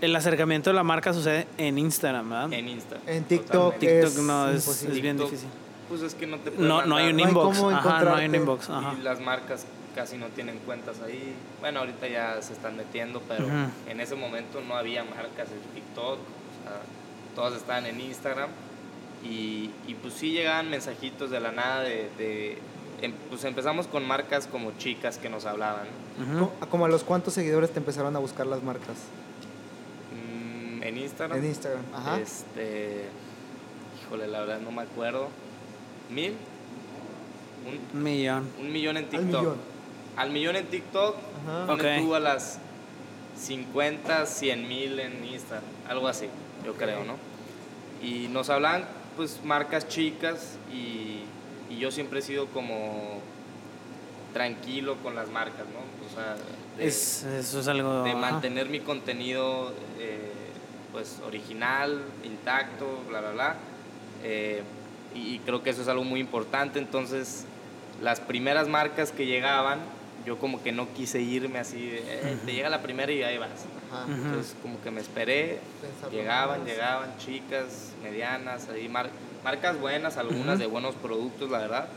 [0.01, 2.53] el acercamiento de la marca sucede en Instagram, ¿verdad?
[2.53, 3.07] En Instagram.
[3.07, 3.87] En TikTok totalmente.
[4.01, 5.49] TikTok es no, es, es bien TikTok, difícil.
[5.89, 7.57] Pues es que no te No, no hay un No hay inbox.
[7.73, 8.69] Ajá, no hay un inbox.
[8.69, 8.93] Ajá.
[8.99, 11.33] Y las marcas casi no tienen cuentas ahí.
[11.61, 13.45] Bueno, ahorita ya se están metiendo, pero
[13.87, 16.19] en ese momento no había marcas en TikTok.
[16.19, 16.81] O sea,
[17.35, 18.49] todas estaban en Instagram.
[19.23, 22.09] Y, y pues sí llegaban mensajitos de la nada de...
[22.17, 22.57] de-
[23.29, 25.87] pues empezamos con marcas como chicas que nos hablaban.
[26.17, 28.95] ¿Cómo- Como a los cuántos seguidores te empezaron a buscar las marcas
[30.13, 31.37] Mm, en Instagram.
[31.37, 31.83] en Instagram.
[31.93, 32.19] Ajá.
[32.19, 33.05] Este...
[34.05, 35.27] Híjole, la verdad no me acuerdo.
[36.09, 36.33] ¿Mil?
[37.65, 38.47] Un, Un millón.
[38.59, 39.27] un millón en Al TikTok.
[39.41, 39.57] millón.
[40.15, 41.65] Al millón en TikTok, Ajá.
[41.67, 42.01] Ponle Ok.
[42.03, 42.59] tú a las
[43.37, 46.27] 50, 100 mil en Instagram, algo así,
[46.65, 47.15] yo creo, ¿no?
[48.01, 51.23] Y nos hablan, pues, marcas chicas y,
[51.69, 53.19] y yo siempre he sido como
[54.33, 55.79] tranquilo con las marcas, ¿no?
[56.07, 56.35] O sea,
[56.77, 58.03] de, Es, eso es algo...
[58.03, 58.19] de ajá.
[58.19, 60.31] mantener mi contenido, eh,
[60.91, 63.55] pues, original, intacto, bla, bla, bla.
[64.23, 64.61] Eh,
[65.15, 67.45] y, y creo que eso es algo muy importante, entonces,
[68.01, 69.79] las primeras marcas que llegaban,
[70.25, 73.37] yo como que no quise irme así, de, "Eh, te llega la primera y ahí
[73.37, 73.49] vas.
[73.91, 74.05] Ajá.
[74.11, 75.59] Entonces como que me esperé,
[76.11, 79.09] llegaban, llegaban chicas, medianas, ahí mar-
[79.47, 80.57] marcas buenas, algunas Ujú.
[80.57, 81.87] de buenos productos, la verdad,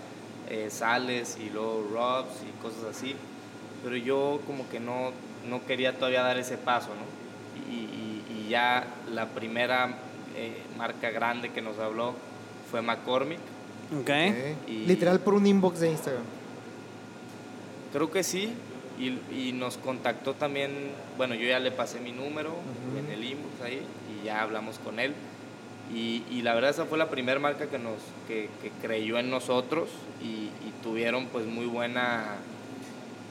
[0.48, 3.16] eh, sales y luego rubs y cosas así,
[3.82, 5.10] pero yo como que no,
[5.48, 7.68] no quería todavía dar ese paso, ¿no?
[7.68, 9.96] Y, y- y ya la primera
[10.36, 12.14] eh, marca grande que nos habló
[12.70, 13.40] fue McCormick,
[14.00, 14.02] Ok.
[14.02, 14.68] Ok.
[14.68, 16.22] Y- Literal por un inbox de Instagram.
[17.92, 18.52] Creo que sí.
[19.00, 20.70] Y, y nos contactó también,
[21.16, 22.52] bueno, yo ya le pasé mi número
[22.96, 23.80] en el inbox ahí
[24.22, 25.12] y ya hablamos con él.
[25.94, 27.98] Y, y la verdad esa fue la primera marca que nos
[28.28, 29.88] que, que creyó en nosotros
[30.22, 30.26] y,
[30.66, 32.36] y tuvieron pues muy buena,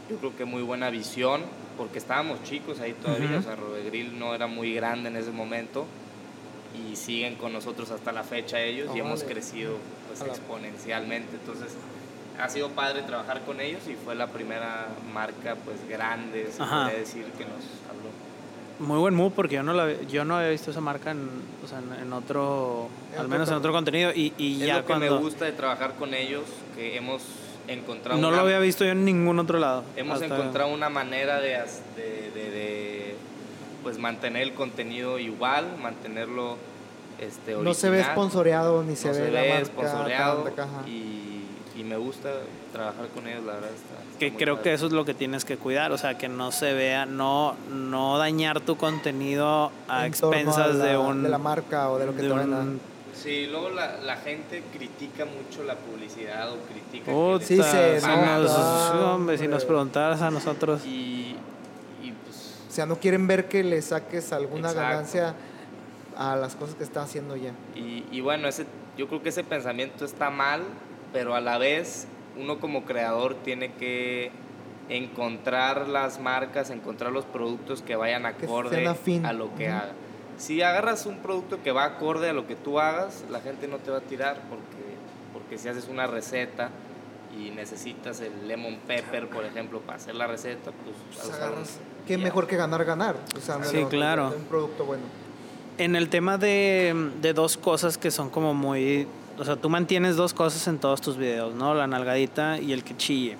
[0.09, 1.41] yo creo que muy buena visión,
[1.77, 5.85] porque estábamos chicos ahí todavía, o sea, Rodegril no era muy grande en ese momento.
[6.75, 11.35] y siguen con nosotros hasta la fecha ellos y hemos crecido pues, exponencialmente.
[11.35, 11.73] Entonces
[12.39, 17.25] ha sido padre trabajar con ellos y fue la primera marca pues grande, se decir,
[17.37, 18.28] que nos habló.
[18.79, 21.29] Muy buen move porque yo no la yo no había visto esa marca en,
[21.63, 24.67] o sea, en, en otro, En al otro menos en otro contenido y, y es
[24.67, 26.43] ya lo que cuando me gusta de trabajar con ellos,
[26.75, 27.21] que hemos
[27.67, 29.83] encontrado no una- lo había visto yo en ningún otro lado.
[29.97, 31.49] Hemos encontrado una manera de,
[31.95, 33.15] de, de- de,
[33.83, 36.57] pues mantener el contenido igual, mantenerlo
[37.19, 38.15] este, No se ve original.
[38.15, 40.87] sponsoreado ni se no ve, se la ve marca sponsoreado tanta caja.
[40.87, 41.38] y,
[41.79, 42.29] y me gusta
[42.73, 43.69] trabajar con ellos, la verdad.
[43.69, 44.63] Está, está Que creo padre.
[44.69, 47.55] que eso es lo que tienes que cuidar, o sea, que no se vea, no,
[47.71, 51.23] no dañar tu contenido a En torno a expensas la- de un...
[51.23, 52.81] de la marca o de lo que te vayan a- un-
[53.13, 57.11] Sí, luego la, la gente critica mucho la publicidad o critica...
[57.11, 60.85] Puta, que Sí, les se si nos, hombre, si nos preguntaras a nosotros...
[60.85, 61.35] Y,
[62.01, 64.81] y pues O sea, no quieren ver que le saques alguna Exacto.
[64.89, 65.35] ganancia
[66.17, 67.51] a las cosas que está haciendo ya.
[67.75, 68.65] Y, y bueno, ese,
[68.97, 70.61] yo creo que ese pensamiento está mal,
[71.13, 72.07] pero a la vez
[72.39, 74.31] uno como creador tiene que
[74.89, 79.25] encontrar las marcas, encontrar los productos que vayan Que acorde afín.
[79.25, 79.91] a lo que haga.
[80.37, 83.77] Si agarras un producto que va acorde a lo que tú hagas, la gente no
[83.77, 84.95] te va a tirar porque,
[85.33, 86.69] porque si haces una receta
[87.37, 92.17] y necesitas el lemon pepper, por ejemplo, para hacer la receta, pues, Pues agarras- Qué
[92.17, 92.23] ya.
[92.23, 93.15] mejor que ganar, ganar.
[93.37, 94.31] O sea, Sí, lo- claro.
[94.31, 95.03] de un producto bueno.
[95.77, 99.07] En el tema de, de dos cosas que son como muy...
[99.39, 101.73] O sea, tú mantienes dos cosas en todos tus videos, ¿no?
[101.73, 103.37] La nalgadita y el que chille.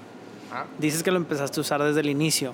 [0.52, 2.54] Ajá, Dices que lo empezaste a usar desde el inicio.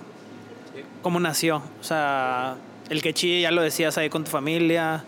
[0.74, 0.82] sí.
[1.04, 1.62] ¿Cómo nació?
[1.80, 2.56] O sea,
[2.90, 5.04] el que chille ya lo decías ahí con tu familia.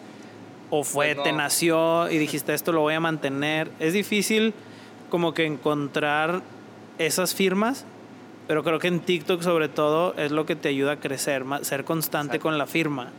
[0.70, 1.24] O fue, Pues no.
[1.24, 3.72] te nació y dijiste esto lo voy a mantener.
[3.80, 4.54] Es difícil
[5.10, 6.42] como que encontrar
[6.98, 7.86] esas firmas,
[8.48, 11.86] pero creo que en TikTok sobre todo es lo que te ayuda a crecer, ser
[11.86, 12.44] constante Exacto.
[12.50, 13.12] con la firma.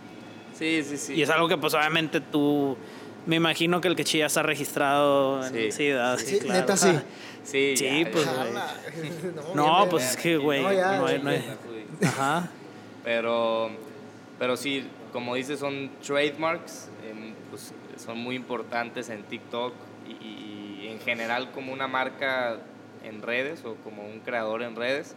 [0.59, 1.15] Sí, sí, sí.
[1.15, 2.77] Y es algo que pues obviamente tú,
[3.29, 6.27] me imagino que el que chilla está registrado en Sí, sí, sí.
[6.27, 6.61] Sí, claro.
[6.61, 6.89] neta, sí.
[7.45, 8.53] Sí, Sí, ya, pues, güey.
[9.55, 11.25] No, pues es que, güey, No, ya, no hay- ya.
[11.25, 11.45] no hay-.
[12.05, 12.49] Ajá.
[13.05, 13.71] Pero,
[14.39, 19.73] pero sí, como dices, son trademarks, em, pues, son muy importantes en TikTok
[20.07, 20.27] y,
[20.83, 22.59] y en general como una marca
[23.05, 25.15] en redes o como un creador en redes,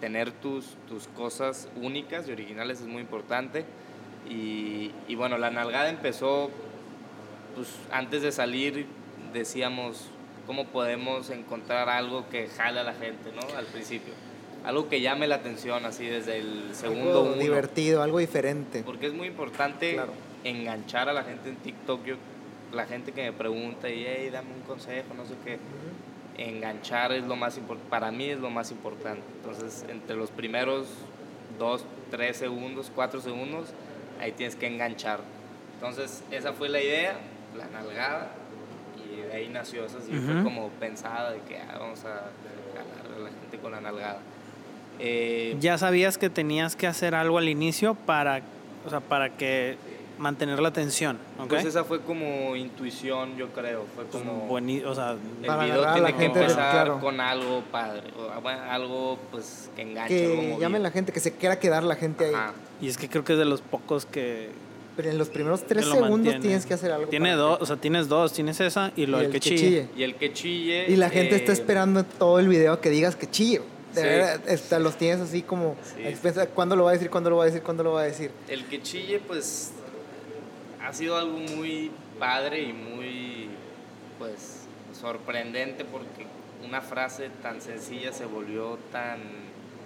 [0.00, 3.64] tener tus, tus cosas únicas y originales es muy importante.
[4.28, 6.50] Y, y bueno, la nalgada empezó,
[7.54, 8.86] pues antes de salir
[9.32, 10.06] decíamos,
[10.46, 13.42] ¿cómo podemos encontrar algo que jale a la gente, ¿no?
[13.56, 14.12] Al principio.
[14.64, 17.36] Algo que llame la atención así desde el segundo Algo uno.
[17.42, 18.82] divertido, algo diferente.
[18.84, 20.12] Porque es muy importante Claro.
[20.44, 22.04] enganchar a la gente en TikTok.
[22.04, 22.16] Yo,
[22.72, 25.58] la gente que me pregunta y, hey, dame un consejo, no sé qué.
[26.38, 27.90] Enganchar es lo más importante.
[27.90, 29.22] Para mí es lo más importante.
[29.36, 30.86] Entonces, entre los primeros
[31.58, 33.68] dos, tres segundos, cuatro segundos,
[34.20, 35.20] ahí tienes que enganchar.
[35.74, 37.18] Entonces, esa fue la idea,
[37.60, 38.30] la nalgada.
[38.96, 40.00] Y de ahí nació esa.
[40.00, 40.44] sí, Fue Ujú.
[40.44, 44.18] como pensada de que ah, vamos a ganar a la gente con la nalgada.
[44.98, 48.42] Eh, ya sabías que tenías que hacer algo al inicio para,
[48.86, 49.78] o sea, para que
[50.18, 51.48] mantener la atención, ¿ok?
[51.48, 53.86] Pues esa fue como intuición, yo creo.
[53.94, 54.46] Fue Pues como.
[54.46, 57.00] bueni- o sea, el Para video tiene la que gente, empezar claro.
[57.00, 58.02] con algo padre.
[58.18, 60.14] o, bueno, algo pues que enganche.
[60.14, 62.34] Que llame la gente, que se quiera quedar la gente ahí.
[62.34, 62.52] Ajá.
[62.82, 64.50] y es que creo que es de los pocos que,
[64.96, 66.40] Pero en los primeros tres segundos mantiene.
[66.40, 67.08] tienes que hacer algo.
[67.08, 69.40] Tiene dos, que- o sea, tienes dos, tienes esa y lo y del el que
[69.40, 69.58] que chille.
[69.58, 69.88] chille.
[69.96, 70.86] Y el que chille.
[70.90, 73.62] Y la gente está eh, esperando todo el video que digas que chille.
[73.94, 74.06] De Sí.
[74.06, 76.02] verdad, está- los tienes así como Sí.
[76.54, 77.10] ¿Cuándo lo va a decir?
[77.10, 77.62] ¿Cuándo lo va a decir?
[77.62, 78.30] ¿Cuándo lo va a decir?
[78.48, 79.72] El que chille, pues.
[80.82, 83.48] Ha sido algo muy padre y muy.
[84.18, 84.56] Pues.
[85.00, 86.26] Sorprendente porque
[86.66, 89.18] una frase tan sencilla se volvió tan.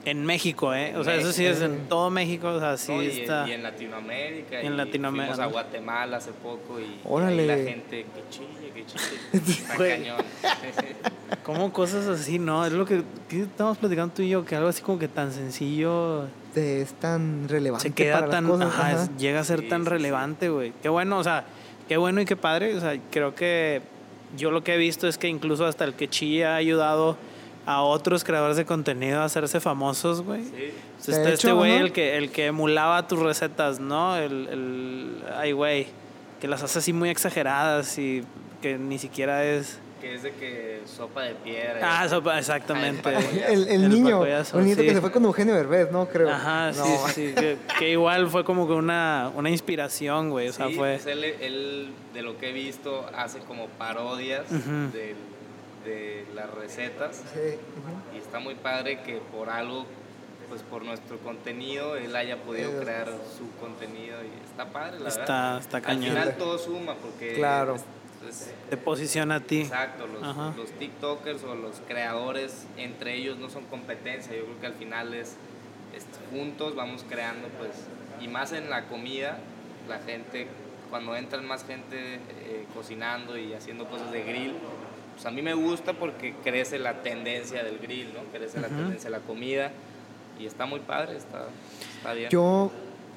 [0.07, 0.91] En México, ¿eh?
[0.91, 3.03] En O sea, eso sí es en todo México, o sea, sí ¿no?
[3.03, 3.49] y, está...
[3.49, 4.61] y en Latinoamérica.
[4.61, 5.53] En y Latinoamérica, Fuimos a.
[5.53, 7.47] Guatemala hace poco y, y Órale.
[7.47, 9.19] la gente, que chille, que chille.
[9.63, 10.17] Está cañón.
[11.43, 12.65] Como cosas así, ¿no?
[12.67, 15.33] Es lo que, que estamos platicando tú y yo, que algo así como que tan
[15.33, 18.69] sencillo es tan relevante se queda para tan, las cosas.
[18.69, 19.03] ajá, ajá.
[19.05, 20.73] es- llega a ser Sí, tan sí, relevante, güey.
[20.83, 21.45] Qué bueno, o sea,
[21.89, 22.77] qué bueno y qué padre.
[22.77, 23.83] O sea, creo que
[24.37, 27.17] yo lo que he visto es que incluso hasta el que chilla ha ayudado
[27.67, 30.45] a otros creadores de contenido a hacerse famosos, güey.
[30.45, 30.73] Sí.
[30.99, 31.81] Está este hecho, güey, ajá.
[31.85, 34.17] el que, el que emulaba tus recetas, ¿no?
[34.17, 35.87] El, el, ay, güey,
[36.41, 38.23] que las hace así muy exageradas y
[38.61, 39.79] que ni siquiera es...
[40.01, 41.79] Que es de que sopa de piedra.
[41.83, 43.09] Ah, eso, exactamente.
[43.49, 44.83] El, el El niño, el niño sí.
[44.83, 46.07] que se fue con Eugenio Derbez, ¿no?
[46.09, 46.29] Creo.
[46.29, 47.09] Ajá, sí, No.
[47.09, 50.75] sí, sí, que, que igual fue como que una, una inspiración, güey, o sea, Sí,
[50.75, 50.99] fue...
[51.03, 54.93] pues él, él, de lo que he visto, hace como parodias Ujú.
[54.93, 55.17] del-
[55.85, 57.23] de las recetas.
[57.35, 57.57] Sí.
[58.15, 59.87] Y está muy padre que por algo
[60.49, 65.21] pues por nuestro contenido él haya podido crear su contenido y está padre, la Está-
[65.23, 65.59] verdad.
[65.59, 66.11] está Al cañón.
[66.11, 67.77] final todo suma porque Claro.
[67.77, 67.85] es-
[68.29, 69.63] es- Te posiciona a ti.
[69.63, 70.53] Exacto, los, Ajá.
[70.57, 75.15] los TikTokers o los creadores entre ellos no son competencia, yo creo que al final
[75.15, 75.37] es,
[75.97, 77.71] es juntos vamos creando pues,
[78.21, 79.39] y más en la comida,
[79.89, 80.47] la gente,
[80.91, 84.55] cuando entran más gente eh, cocinando y haciendo cosas de grill,
[85.15, 88.21] pues a mí me gusta porque crece la tendencia del grill, ¿no?
[88.37, 89.71] Crece la tendencia de la comida
[90.39, 91.47] y está muy padre, está,
[91.97, 92.31] está bien.
[92.31, 92.71] Yo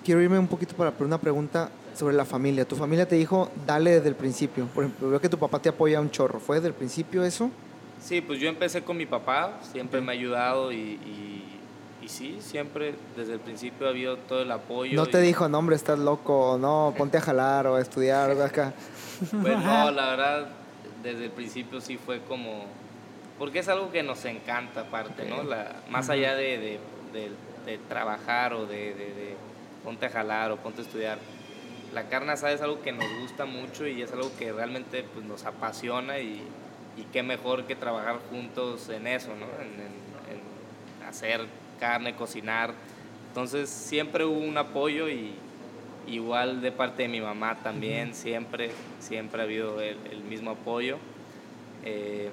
[0.05, 2.65] quiero irme un poquito para una pregunta sobre la familia.
[2.65, 4.65] Tu familia te dijo, dale desde el principio.
[4.67, 6.39] Por ejemplo, veo que tu papá te apoya un chorro.
[6.39, 7.49] ¿Fue desde el principio eso?
[7.99, 11.60] Sí, pues yo empecé con mi papá, siempre me ha ayudado y, y,
[12.03, 14.95] y sí, siempre desde el principio ha habido todo el apoyo.
[14.95, 18.29] No te y- dijo, no, hombre, estás loco, no, ponte a jalar o a estudiar
[18.31, 18.73] o acá.
[19.41, 20.47] Pues no, la verdad,
[21.03, 22.65] desde el principio sí fue como...
[23.39, 25.43] Porque es algo que nos encanta aparte, ¿no?
[25.43, 26.79] La, más allá de, de,
[27.13, 27.31] de-
[27.65, 29.36] de trabajar o de, de- de
[29.83, 31.19] ponte a jalar o ponte a estudiar.
[31.93, 35.25] La carne asada es algo que nos gusta mucho y es algo que realmente pues,
[35.25, 36.41] nos apasiona y,
[36.97, 39.45] y qué mejor que trabajar juntos en eso, ¿no?
[39.62, 41.45] En, en- en hacer
[41.79, 42.73] carne, cocinar.
[43.29, 45.36] Entonces siempre hubo un apoyo y
[46.07, 50.97] igual de parte de mi mamá también, siempre, siempre ha habido el, el mismo apoyo.
[51.83, 52.29] Eh,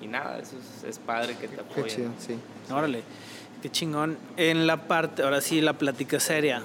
[0.00, 1.88] y nada, eso es, es padre que te Qué apoyen.
[1.88, 2.38] chido, sí.
[2.72, 3.02] Órale,
[3.62, 4.16] qué chingón.
[4.36, 6.62] En la parte, ahora sí, la plática seria,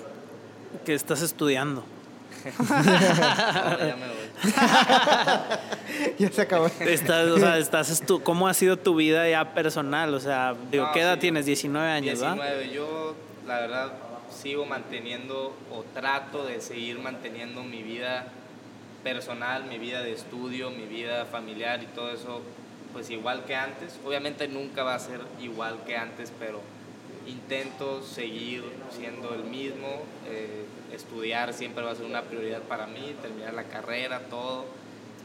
[0.85, 1.83] que estás estudiando.
[2.69, 4.23] Ahora ya me voy.
[6.19, 6.67] ya se acabó.
[6.81, 10.13] Estás, o sea, estás estu- ¿Cómo ha sido tu vida ya personal?
[10.13, 11.19] O sea, digo, No, ¿qué edad sí.
[11.21, 11.45] tienes?
[11.45, 12.33] 19 años, ¿va?
[12.33, 13.15] 19, yo
[13.47, 13.93] la verdad
[14.43, 18.27] sigo manteniendo o trato de seguir manteniendo mi vida
[19.01, 22.41] personal, mi vida de estudio, mi vida familiar y todo eso,
[22.91, 23.97] pues igual que antes.
[24.05, 26.59] Obviamente nunca va a ser igual que antes, pero
[27.25, 30.03] intento seguir siendo el mismo.
[30.29, 34.65] eh, estudiar siempre va a ser una prioridad para mí, terminar la carrera, todo.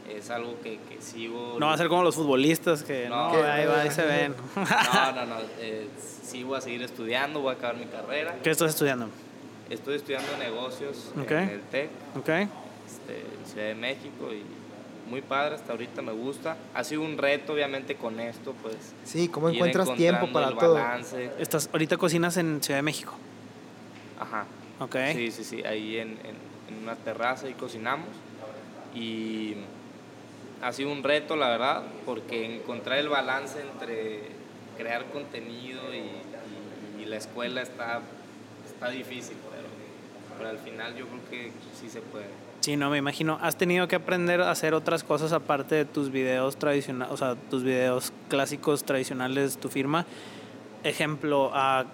[0.09, 1.57] Es algo que, que sigo.
[1.59, 3.43] No va a ser como los futbolistas que no, No.
[3.43, 4.35] ahí va, ahí se ven.
[4.55, 5.35] No, no, no.
[5.59, 5.87] eh,
[6.23, 8.35] sí voy a seguir estudiando, voy a acabar mi carrera.
[8.43, 9.07] ¿Qué estás estudiando?
[9.69, 12.29] Estoy estudiando negocios en el TEC, ¿Ok?
[12.29, 14.43] este, en Ciudad de México y
[15.09, 16.57] muy padre, hasta ahorita me gusta.
[16.73, 18.75] Ha sido un reto, obviamente, con esto, pues.
[19.05, 20.73] Sí, ¿cómo encuentras tiempo para el todo?
[20.75, 21.31] balance.
[21.39, 23.13] Estás, ahorita cocinas en Ciudad de México.
[24.19, 24.45] Ajá.
[24.79, 24.95] ¿Ok?
[25.13, 25.63] Sí, sí, sí.
[25.63, 28.07] Ahí en, en- en una terraza y cocinamos.
[28.93, 29.55] Y
[30.61, 34.21] ha sido un reto, la verdad, porque encontrar el balance entre
[34.77, 36.29] crear contenido y,
[37.05, 38.01] la escuela está,
[38.67, 39.35] está difícil,
[40.37, 42.27] pero, al final yo creo que sí se puede.
[42.59, 43.39] Sí, no, me imagino.
[43.41, 47.35] ¿Has tenido que aprender a hacer otras cosas aparte de tus videos tradicionales, o sea,
[47.35, 50.05] tus videos clásicos tradicionales tu firma?
[50.83, 51.87] Ejemplo, a,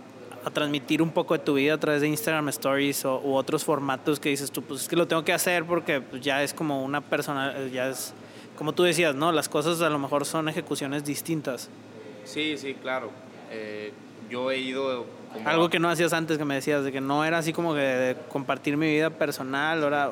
[0.51, 4.29] transmitir un poco de tu vida a través de Instagram Stories o, otros formatos que
[4.29, 6.99] dices tú, pues es que lo tengo que hacer porque pues, ya es como una
[6.99, 8.13] persona, ya es,
[8.57, 9.31] como tú decías, ¿no?
[9.31, 11.69] Las cosas a lo mejor son ejecuciones distintas.
[12.23, 13.11] Sí, sí, claro.
[13.51, 13.91] Eh,
[14.29, 15.05] yo he ido...
[15.33, 17.73] como- Algo que no hacías antes, que me decías, de que no era así como
[17.73, 20.11] que de compartir mi vida personal, ahora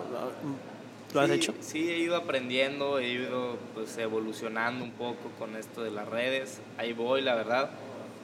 [1.13, 1.53] lo has Sí, hecho.
[1.61, 6.59] Sí, he ido aprendiendo, he ido pues, evolucionando un poco con esto de las redes.
[6.77, 7.69] Ahí voy, la verdad.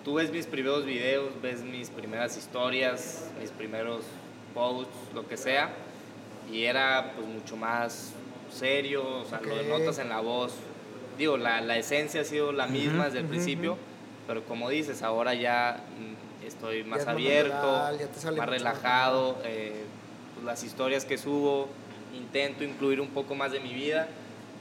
[0.03, 4.01] Tú ves mis primeros videos, ves mis primeras historias, mis primeros
[4.53, 5.69] posts, lo que sea,
[6.51, 8.13] y era pues mucho más
[8.51, 10.53] serio, o sea, lo notas en la voz.
[11.17, 13.77] Digo, la, la esencia ha sido la misma desde el principio,
[14.27, 19.83] pero como dices, ahora ya mm, estoy más abierto, natural, más relajado, eh,
[20.33, 21.67] pues, las historias que subo,
[22.15, 24.07] intento incluir un poco más de mi vida.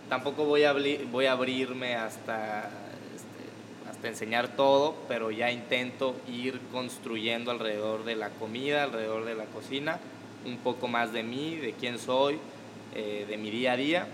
[0.09, 0.75] Tampoco voy a,
[1.13, 2.71] voy a abrirme hasta,
[3.15, 9.35] este, hasta enseñar todo, pero ya intento ir construyendo alrededor de la comida, alrededor de
[9.35, 9.99] la cocina,
[10.47, 12.39] un poco más de mí, de quién soy,
[12.95, 14.07] eh, de mi día a día.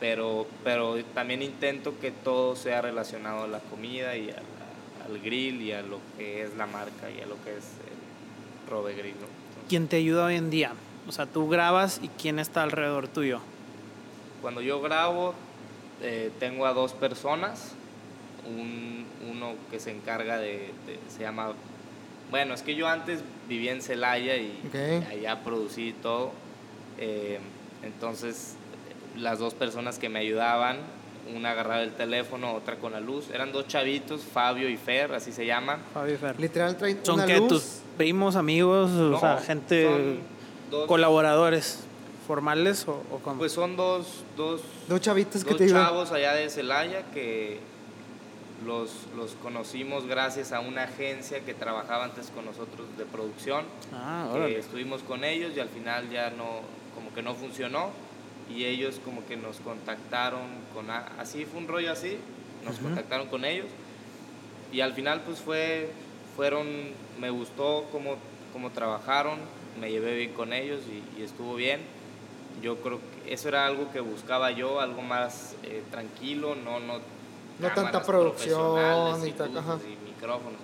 [0.00, 5.18] Pero, pero también intento que todo sea relacionado a la comida y a la- al
[5.20, 8.94] grill y a lo que es la marca y a lo que es el Robe
[8.94, 9.14] Grill.
[9.14, 9.26] ¿no?
[9.26, 10.72] Entonces, ¿Quién te ayuda hoy en día?
[11.06, 13.40] O sea, tú grabas y quién está alrededor tuyo.
[14.40, 15.34] Cuando yo grabo,
[16.02, 17.72] eh, tengo a dos personas.
[18.48, 21.52] Un- uno que se encarga de, de- se llama,
[22.30, 24.58] bueno, es que yo antes vivía en Celaya y
[25.10, 26.32] allá producí todo.
[26.98, 27.38] Eh,
[27.82, 28.54] entonces,
[29.16, 30.78] las dos personas que me ayudaban,
[31.36, 33.26] una agarraba el teléfono, otra con la luz.
[33.32, 35.78] Eran dos chavitos, Fabio y Fer, así se llaman.
[35.94, 36.38] Fabi Fer.
[36.40, 37.48] Literal traen ¿Son una luz.
[37.48, 37.64] ¿Tus
[37.96, 38.90] primos, amigos?
[38.90, 40.18] o sea, gente,
[40.70, 41.80] dos- colaboradores
[42.26, 43.38] formales o, o cómo?
[43.38, 45.84] Pues son dos, dos Dos chavitos que dos te ayudan.
[45.86, 47.58] chavos allá de Celaya que
[48.66, 53.64] los, los conocimos gracias a una agencia que trabajaba antes con nosotros de producción.
[53.94, 56.60] Ah, que estuvimos con ellos y al final ya no,
[56.94, 57.90] como que no funcionó
[58.54, 60.42] y ellos como que nos contactaron
[60.74, 62.18] con, así fue un rollo así,
[62.64, 62.84] nos Ujú.
[62.84, 63.66] contactaron con ellos
[64.72, 65.90] y al final pues fue,
[66.36, 66.66] fueron,
[67.18, 68.16] me gustó cómo,
[68.52, 69.38] cómo trabajaron,
[69.80, 71.80] me llevé bien con ellos y, y estuvo bien.
[72.62, 76.94] Yo creo que eso era algo que buscaba yo, algo más eh, tranquilo, no, no,
[77.60, 79.78] No tanta producción y tal, ajá.
[79.84, 80.58] y micrófonos.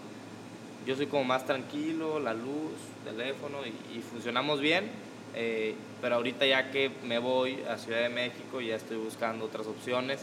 [0.87, 2.73] Yo soy como más tranquilo, la luz,
[3.05, 4.89] teléfono y, y funcionamos bien.
[5.35, 9.67] eh, pero ahorita ya que me voy a Ciudad de México ya estoy buscando otras
[9.67, 10.21] opciones,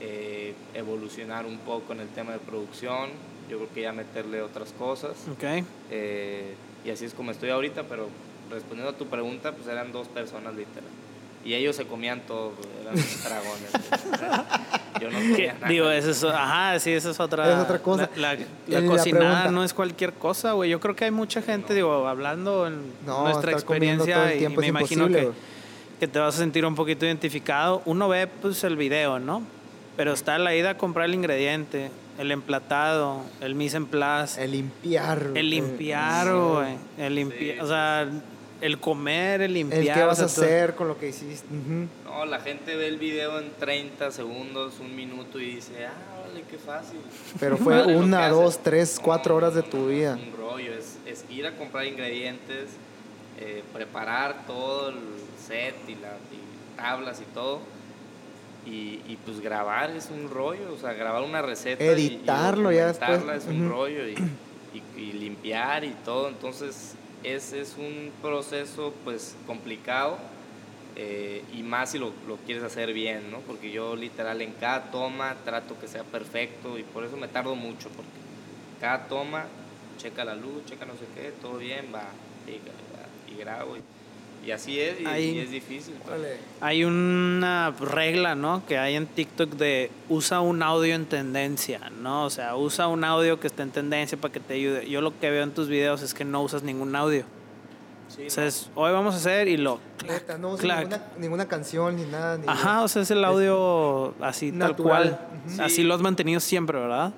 [0.00, 3.10] eh, evolucionar un poco en el tema de producción,
[3.48, 5.16] yo creo que ya meterle otras cosas.
[5.32, 5.64] Ok.
[5.90, 8.08] eh, y así es como estoy ahorita, pero
[8.50, 10.88] respondiendo a tu pregunta, pues eran dos personas literal.
[11.44, 12.94] Y ellos se comían todo, eran
[13.24, 13.70] dragones.
[15.00, 15.68] Yo no nada.
[15.68, 18.08] digo, eso es, ajá, sí, esa es otra, Es otra cosa.
[18.16, 20.70] La, la- la la pregunta- no es cualquier cosa, güey.
[20.70, 25.08] Yo creo que hay mucha gente, digo, hablando en No, nuestra experiencia y- me imagino
[25.08, 25.30] que,
[26.00, 27.82] que te vas a sentir un poquito identificado.
[27.84, 29.42] Uno ve, pues, el video, ¿no?
[29.96, 34.52] Pero está la ida a comprar el ingrediente, el emplatado, el mise en place, El
[34.52, 35.28] limpiar.
[35.34, 36.76] el limpiar, güey.
[36.98, 37.60] El limpiar, Sí.
[37.60, 38.06] o sea,
[38.60, 39.80] el comer, el limpiar.
[39.82, 41.46] El qué o vas sea, a hacer con lo que hiciste.
[42.04, 45.92] No, la gente ve el video en 30 segundos, un minuto y dice, ah,
[46.26, 46.98] vale, qué fácil.
[47.38, 48.32] Pero fue Madre, una, haces.
[48.36, 50.18] dos, tres, No, cuatro horas de no, tu no, vida.
[50.20, 52.70] Es un rollo, es, es ir a comprar ingredientes,
[53.38, 54.96] eh, preparar todo el
[55.46, 56.12] set y las
[56.76, 57.60] tablas y todo.
[58.64, 61.84] Y, y, pues grabar es un rollo, o sea, grabar una receta.
[61.84, 64.14] y- y Editarlo ya después, es un rollo y,
[64.74, 66.28] y- y limpiar y todo.
[66.28, 66.94] Entonces,
[67.26, 70.16] es, es un proceso pues complicado
[70.94, 73.40] eh, y más si lo, lo quieres hacer bien, ¿no?
[73.40, 77.54] Porque yo literal en cada toma trato que sea perfecto y por eso me tardo
[77.54, 78.10] mucho, porque
[78.80, 79.46] cada toma
[79.98, 82.04] checa la luz, checa no sé qué, todo bien, va,
[82.46, 83.76] y, y grabo.
[83.76, 83.82] Y,
[84.46, 85.94] y así es, y, Ahí- y es difícil.
[86.04, 86.08] pues.
[86.08, 86.36] Órale.
[86.60, 88.64] Hay una regla, ¿no?
[88.66, 92.24] Que hay en TikTok de usa un audio en tendencia, ¿no?
[92.24, 94.88] O sea, usa un audio que esté en tendencia para que te ayude.
[94.88, 97.24] Yo lo que veo en tus videos es que no usas ningún audio.
[98.08, 98.48] Sí, O sea, no.
[98.48, 99.80] es, hoy vamos a hacer y lo...
[100.06, 100.78] Neta, no usa clac.
[100.82, 102.38] ninguna, ninguna canción ni nada.
[102.38, 105.18] Ni Ajá, o sea, es el audio así tal cual.
[105.58, 105.82] Así Sí.
[105.82, 107.12] lo has mantenido siempre, ¿verdad?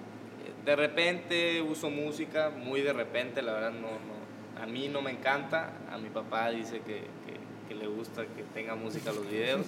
[0.65, 4.63] De repente uso música, muy de repente, la verdad no, no.
[4.63, 7.03] A mí no me encanta, a mi papá dice que,
[7.69, 9.67] que- le gusta que tenga música los videos,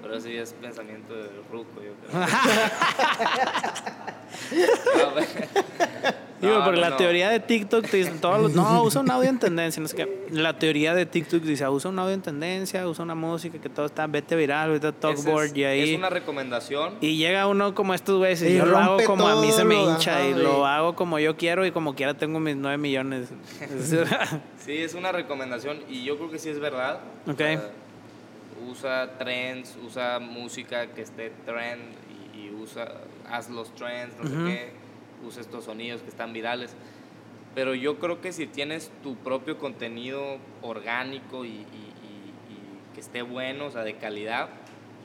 [0.00, 2.26] pero ese ya es pensamiento de ruco, yo creo.
[6.40, 6.96] Digo, No, porque no, la no.
[6.96, 9.82] teoría de TikTok te dicen todos los, no, usa un audio en tendencia.
[9.82, 10.26] No sé qué.
[10.30, 13.84] La teoría de TikTok dice, usa un audio en tendencia, usa una música que todo
[13.86, 15.90] está, vete viral, vete a Talkboard es, y ahí...
[15.92, 16.94] es una recomendación.
[17.02, 19.64] Y llega uno como estos güeyes y, Y yo lo hago como a mí se
[19.64, 20.44] me hincha ajá, y güey.
[20.44, 23.28] lo hago como yo quiero y como quiera tengo mis 9 millones.
[24.64, 27.00] Sí, es una recomendación y yo creo que sí es verdad.
[27.26, 27.38] O Ok.
[27.38, 27.70] sea,
[28.70, 31.80] usa trends, usa música que esté trend
[32.34, 32.92] y, y usa,
[33.28, 34.46] haz los trends, no Ujú.
[34.46, 34.72] sé qué,
[35.26, 36.74] usa estos sonidos que están virales.
[37.54, 43.00] Pero yo creo que si tienes tu propio contenido orgánico y, y- y- y que
[43.00, 44.48] esté bueno, o sea, de calidad,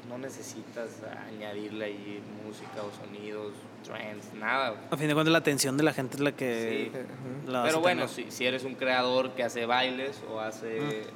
[0.10, 3.54] no necesitas añadirle ahí música o sonidos,
[3.84, 4.76] trends, nada.
[4.92, 6.92] a fin de cuentas la atención de la gente es la que...
[6.94, 7.50] Sí.
[7.52, 11.08] La Pero bueno, si, si eres un creador que hace bailes o hace eh,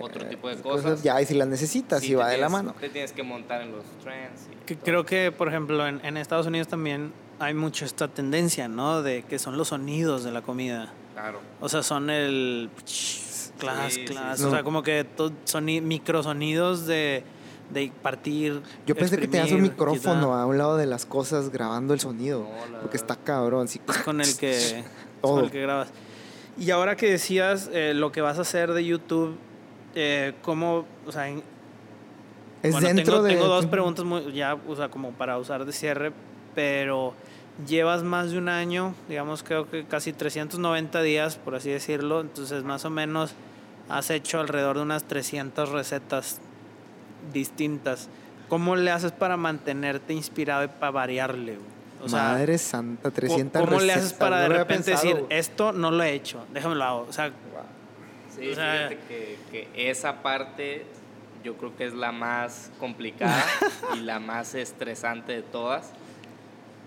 [0.00, 2.48] otro tipo de cosas, Cosas ya, y si las necesitas, sí si va de la
[2.48, 2.74] tienes- mano.
[2.80, 4.48] Te tienes que montar en los trends.
[4.52, 8.68] y Que creo que, por ejemplo, en, en Estados Unidos también hay mucho esta tendencia,
[8.68, 9.02] ¿no?
[9.02, 10.92] De que son los sonidos de la comida.
[11.14, 11.40] Claro.
[11.60, 12.70] O sea, son el...
[13.58, 14.38] Class, Sí, sí, class.
[14.38, 14.44] sí.
[14.44, 17.24] O sea, como que to- soni- microsonidos de,
[17.72, 18.60] de partir.
[18.86, 20.40] Yo pensé que tenías un exprimir, micrófono quitar.
[20.40, 22.40] a un lado de las cosas grabando el sonido.
[22.40, 22.94] No, porque verdad.
[22.94, 23.68] está cabrón.
[23.68, 23.80] Sí.
[23.88, 24.84] Es con el que,
[25.22, 25.36] Todo.
[25.36, 25.88] con el que grabas.
[26.58, 29.36] Y ahora que decías eh, lo que vas a hacer de YouTube,
[29.94, 31.42] eh, ¿cómo, o sea, en-
[32.62, 33.30] Es bueno, dentro tengo, de.
[33.34, 36.12] tengo dos preguntas muy, ya, o sea, como para usar de cierre,
[36.54, 37.14] pero
[37.66, 42.64] llevas más de un año, digamos, creo que casi 390 días, por así decirlo, entonces
[42.64, 43.34] más o menos
[43.88, 46.40] has hecho alrededor de unas 300 recetas
[47.32, 48.08] distintas.
[48.48, 51.58] ¿Cómo le haces para mantenerte inspirado y para variarle?
[52.02, 55.26] O sea, Madre santa, 300 ¿Cómo le recetas, haces para no de repente pensado, decir,
[55.30, 57.06] esto no lo he hecho, déjame lo hago?
[57.08, 57.32] O sea,
[58.38, 60.84] Sí, O sea- que, que esa parte
[61.42, 63.42] yo creo que es la más complicada
[63.96, 65.92] y la más estresante de todas.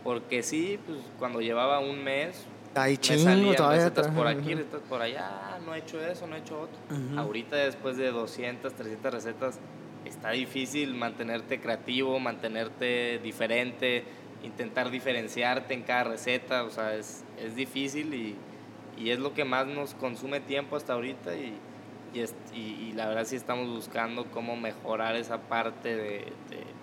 [0.04, 2.46] Porque sí, pues cuando llevaba un mes,
[2.76, 6.00] Ay, me chingo, salían todavía recetas por aquí, recetas por allá, "Ah, no he hecho
[6.06, 6.78] eso, no he hecho otro.
[7.20, 9.60] Ahorita después de 200, 300 recetas,
[10.06, 14.04] está difícil mantenerte creativo, mantenerte diferente,
[14.44, 18.36] intentar diferenciarte en cada receta, o sea, es, es difícil y,
[18.98, 21.54] y es lo que más nos consume tiempo hasta ahorita y,
[22.14, 26.20] y, es- y- y la verdad sí estamos buscando cómo mejorar esa parte de,
[26.50, 26.79] de-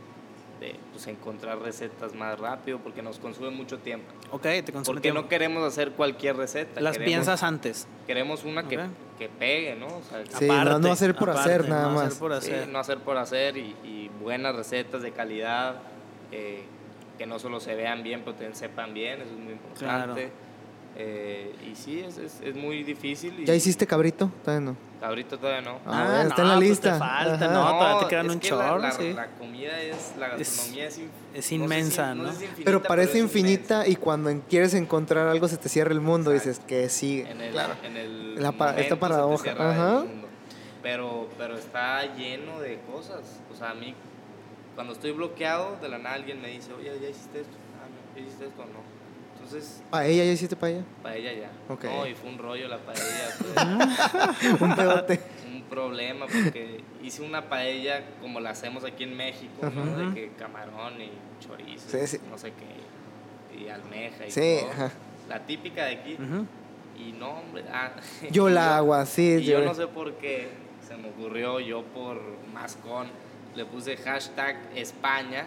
[0.61, 4.07] de, pues, encontrar recetas más rápido porque nos consume mucho tiempo.
[4.31, 5.23] Ok, te consume Porque tiempo.
[5.23, 6.81] no queremos hacer cualquier receta.
[6.81, 7.87] Las queremos, piensas antes.
[8.07, 8.79] Queremos una que,
[9.19, 9.87] que pegue, ¿no?
[9.89, 12.07] O sea, Sí, no- no hacer por hacer, nada no más.
[12.07, 12.69] hacer por Sí, hacer.
[12.69, 15.77] no hacer por hacer y, y buenas recetas de calidad,
[16.33, 16.63] eh,
[17.19, 20.31] que no solo se vean bien, pero también sepan bien, eso es muy importante.
[20.99, 23.39] Eh, y sí, es, es, es muy difícil.
[23.41, 24.31] Y ¿Ya hiciste cabrito?
[24.45, 24.77] Todavía no.
[25.07, 25.79] Ahorita todavía no.
[25.85, 26.93] Ah, está en la pues lista.
[26.95, 29.13] Te falta, no, todavía te quedan es un que chorro, la, sí.
[29.13, 32.33] la comida es, la gastronomía es, es no sé si- inmensa, no ¿no?
[32.33, 33.89] sé si infinita, Pero parece infinita inmensa.
[33.89, 37.31] y cuando quieres encontrar algo se te cierra el mundo y dices que sigue.
[37.31, 37.75] en el, claro.
[37.85, 40.05] en el La pa- esta se te paradoja, ajá.
[40.07, 40.29] mundo.
[40.83, 43.21] Pero, pero está lleno de cosas.
[43.53, 43.95] O sea, a mí,
[44.75, 47.53] cuando estoy bloqueado, de la nada alguien me dice, oye, ¿ya hiciste esto?
[47.83, 48.63] Ah, no, ¿ya hiciste esto?
[48.63, 48.96] No.
[49.47, 50.83] Entonces, ¿Paella ya hiciste paella?
[51.03, 51.51] paella ya.
[51.73, 51.85] Ok.
[51.85, 53.31] No, y fue un rollo la paella.
[54.59, 55.21] Fue Un pedote.
[55.55, 59.99] un problema porque hice una paella como la hacemos aquí en México, ¿no?
[60.09, 61.11] De que camarón y
[61.45, 62.19] chorizo, Sí, sí.
[62.31, 64.71] no sé qué, y almeja y Sí, todo.
[64.73, 64.91] ajá.
[65.29, 66.19] La típica de aquí.
[66.99, 67.65] Y no, hombre.
[67.73, 67.93] Ah,
[68.31, 69.23] Yo la hago así.
[69.37, 70.49] Y yo no sé por qué
[70.87, 72.21] se me ocurrió, yo por
[72.53, 73.09] mascón,
[73.55, 75.47] le puse hashtag España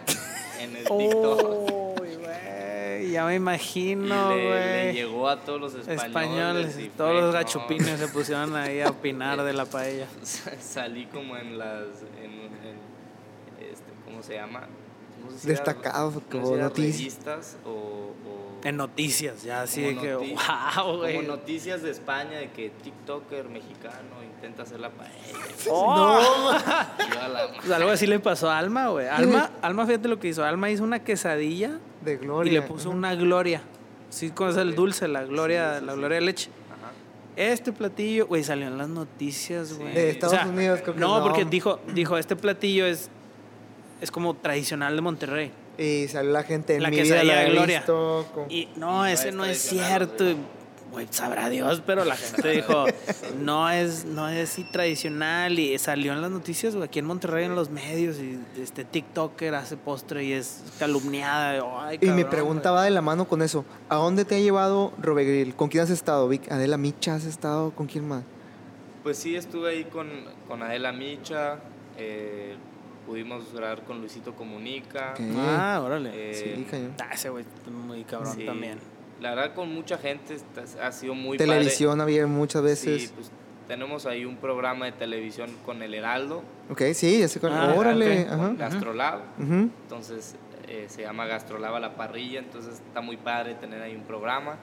[0.60, 1.70] en el TikTok.
[1.70, 1.72] Uy,
[2.20, 4.92] güey, ya me imagino, y le, le güey.
[4.94, 6.06] llegó a todos los españoles.
[6.06, 10.06] Españoles, y todos fue, los no, gachupines se pusieron ahí a opinar de la paella.
[10.60, 11.84] Salí como en las.
[12.22, 12.90] En, en-
[13.60, 14.66] este, ¿Cómo se llama?
[15.24, 17.56] No sé si era- Destacados, no sé como si noticias.
[17.64, 17.68] o.
[17.70, 18.14] o-
[18.62, 21.16] En noticias, ya así de como que, wow, güey.
[21.16, 25.14] Como noticias de España de que TikToker mexicano intenta hacer la paella.
[25.70, 26.52] Oh.
[27.20, 29.06] A la Pues algo así le pasó a Alma, güey.
[29.08, 30.42] Alma, Alma, fíjate lo que hizo.
[30.44, 32.50] Alma hizo una quesadilla De gloria.
[32.50, 32.96] y le puso Ajá.
[32.98, 33.62] una gloria.
[34.08, 36.50] Sí, con el dulce, la gloria, Sí, sí, la gloria de leche.
[36.70, 36.92] Ajá.
[37.36, 39.94] Este platillo, güey, salió en las noticias, güey.
[39.94, 41.24] De Estados Unidos, creo que no, no.
[41.24, 43.08] porque dijo, dijo, este platillo es,
[44.00, 45.52] es como tradicional de Monterrey.
[45.78, 47.78] Y salió la gente en La mi quesadilla vida la he gloria.
[47.78, 50.24] visto con- Y no, ese es no es cierto.
[50.24, 50.36] güey.
[50.92, 52.84] Güey, sabrá Dios, pero la gente dijo,
[53.40, 55.56] no es, no es así tradicional.
[55.58, 58.16] Y salió en las noticias, güey, aquí en Monterrey, en los medios.
[58.18, 61.62] Y este TikToker hace postre y es calumniada.
[61.86, 62.78] Ay, Y mi pregunta güey.
[62.78, 63.64] va de la mano con eso.
[63.88, 65.54] ¿A dónde te ha llevado Robegril?
[65.54, 66.50] ¿Con quién has estado, Vic?
[66.50, 67.70] ¿Adela Micha has estado?
[67.70, 68.24] ¿Con quién más?
[69.04, 70.08] Pues sí, estuve ahí con,
[70.48, 71.58] con Adela Micha.
[71.98, 72.56] eh,
[73.06, 75.14] pudimos grabar con Luisito Comunica.
[75.38, 76.10] Ah, órale.
[76.14, 76.94] eh, sí, cañón.
[77.00, 77.44] Ah, ese güey
[77.86, 78.44] muy cabrón sí.
[78.44, 78.78] también.
[79.20, 83.02] La verdad, con mucha gente está- ha sido muy Televisión había muchas veces.
[83.02, 83.30] Sí, pues
[83.68, 87.52] tenemos ahí un programa de televisión con El Heraldo, Ok, sí, ya sé cuál.
[87.54, 88.36] Ah, Órale, ajá.
[88.36, 89.20] con Gastrolab.
[89.38, 90.36] Entonces
[90.68, 94.56] eh, se llama Gastrolab a la parrilla, entonces está muy padre tener ahí un programa.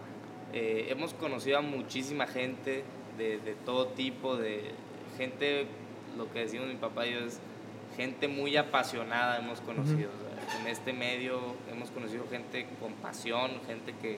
[0.53, 2.84] Eh, hemos conocido a muchísima gente
[3.18, 4.72] de, de todo tipo, de
[5.18, 5.68] gente,
[6.18, 7.39] lo que decimos mi papá y yo es
[7.97, 10.10] gente muy apasionada hemos conocido.
[10.10, 11.39] O sea, en este medio
[11.72, 14.18] hemos conocido gente con pasión, gente que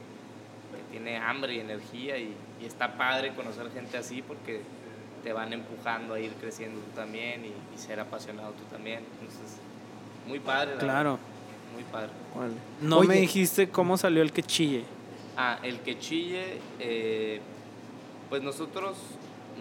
[0.91, 4.61] tiene hambre y energía y, y está padre conocer gente así porque
[5.23, 9.03] te van empujando a ir creciendo tú también y, y ser apasionado tú también.
[9.19, 9.57] Entonces,
[10.27, 10.73] muy padre.
[10.75, 11.11] la Claro.
[11.11, 11.25] verdad,
[11.73, 12.09] Muy padre.
[12.81, 14.83] No me dijiste cómo salió el que chille.
[15.37, 17.39] Ah, el que chille, eh,
[18.29, 18.97] pues nosotros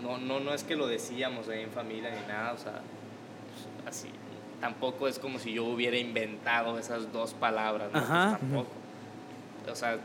[0.02, 2.80] no, no, no es que lo decíamos ahí en familia ni nada, o sea,
[3.82, 4.08] pues, así.
[4.60, 8.00] Tampoco es como si yo hubiera inventado esas dos palabras, ¿no?
[8.00, 8.38] Pues Ajá.
[8.40, 8.70] tampoco.
[9.70, 9.98] O sea,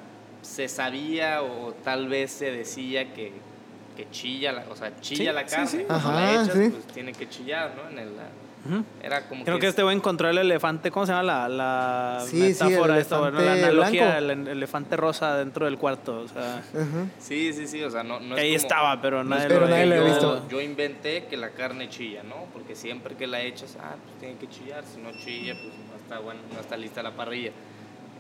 [0.44, 3.32] se sabía o tal vez se decía que,
[3.98, 5.68] que chilla, la, o sea, chilla Sí, la sí, carne.
[5.68, 5.78] sí.
[5.88, 6.70] Cuando Ajá, la echas, sí.
[6.70, 7.90] pues tiene que chillar, ¿no?
[7.90, 8.10] En el,
[9.02, 12.54] era como Creo que este güey encontró el elefante, ¿cómo se llama la, la Sí,
[12.54, 14.32] sí, el metáfora esta, bueno, la elefante analogía, blanco.
[14.44, 16.22] el, elefante rosa dentro del cuarto?
[16.22, 17.06] O sea, Ajá.
[17.20, 19.48] Sí, sí, sí, o sea, no, no que es ahí como- estaba, pero No nadie,
[19.50, 20.48] Pero lo, nadie que lo yo, visto.
[20.48, 22.46] yo inventé que la carne chilla, ¿no?
[22.54, 24.84] Porque siempre que la echas, ah, pues tiene que chillar.
[24.86, 27.52] Si no chilla, pues no está, bueno, no está lista la parrilla.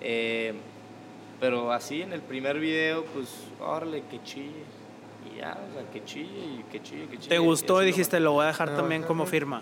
[0.01, 0.53] Eh,
[1.39, 3.27] pero así en el primer video, pues,
[3.59, 4.63] órale, que chille.
[5.33, 7.29] Y ya, o sea, que chille y que chille, que chille.
[7.29, 9.07] Te gustó y lo dijiste, lo voy a dejar Ah, también ajá.
[9.07, 9.61] como firma.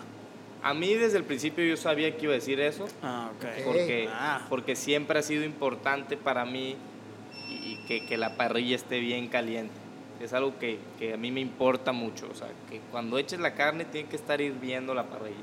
[0.62, 2.86] A mí desde el principio yo sabía que iba a decir eso.
[3.02, 3.64] Ah, ok.
[3.64, 4.46] Porque, Ah.
[4.48, 6.76] porque siempre ha sido importante para mí
[7.48, 9.74] y que, que la parrilla esté bien caliente.
[10.20, 12.28] Es algo que, que a mí me importa mucho.
[12.30, 15.34] O sea, que cuando eches la carne tiene que estar hirviendo la parrilla.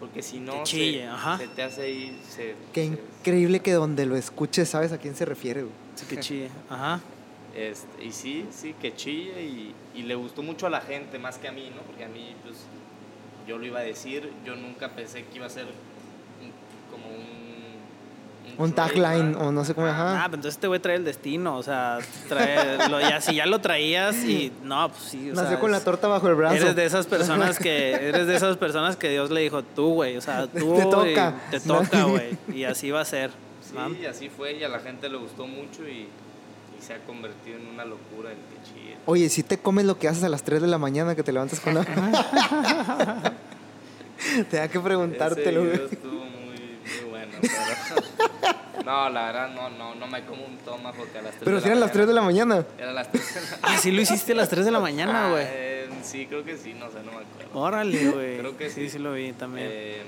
[0.00, 1.36] Porque si no, se- chille, ajá.
[1.38, 2.18] se, te hace ahí...
[2.28, 5.74] Se, Qué se- increíble que donde lo escuches sabes a quién se refiere, güey.
[5.94, 6.48] Sí, que chille.
[6.70, 7.00] Ajá.
[7.54, 11.36] este, y sí, sí, que chille y, y le gustó mucho a la gente, más
[11.38, 11.82] que a mí, ¿no?
[11.82, 12.56] Porque a mí, pues,
[13.46, 15.66] yo lo iba a decir, yo nunca pensé que iba a ser
[16.90, 17.39] como un
[18.58, 20.22] Un tagline o no sé cómo, Ah, ajá.
[20.26, 23.58] pero entonces este güey trae el destino, o sea, trae, lo, ya, si ya lo
[23.60, 25.30] traías y no, pues sí.
[25.30, 26.56] O Nació sea, con la torta bajo el brazo.
[26.56, 30.16] Eres de esas personas que eres de esas personas que Dios le dijo, tú, güey,
[30.16, 31.34] o sea, tú Te toca.
[31.50, 33.30] te toca, güey, y así va a ser.
[33.62, 33.88] Sí, ¿no?
[33.94, 36.00] y así fue y a la gente le gustó mucho y,
[36.78, 38.96] y se ha convertido en una locura el que chille.
[39.06, 41.32] Oye, si te comes lo que haces a las 3 de la mañana que te
[41.32, 41.84] levantas con la...
[44.50, 45.72] Tenía que preguntártelo, güey.
[45.72, 47.29] video estuvo muy, muy bueno.
[47.40, 51.56] Pero- no, la verdad no, no, no me como un tomahawk a las 3 Pero
[51.56, 52.64] de si eran las 3 de la mañana.
[52.78, 55.26] Era las 3 de la Ah, sí lo hiciste a las 3 de la mañana,
[55.26, 55.44] Ah, güey.
[55.46, 57.50] eh, sí, creo que sí, no sé, no me acuerdo.
[57.60, 58.38] Órale, güey.
[58.38, 58.82] Creo que sí.
[58.84, 58.90] sí.
[58.90, 59.68] Sí, lo vi también.
[59.70, 60.02] Eh,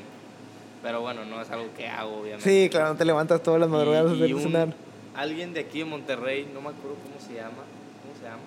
[0.83, 2.49] pero bueno, no es algo que hago, obviamente.
[2.49, 4.69] Sí, claro, no te levantas todas las madrugadas a Y- y hacer un- cenar.
[5.15, 7.51] alguien de aquí de Monterrey, no me acuerdo cómo se llama,
[8.03, 8.43] ¿cómo se llama?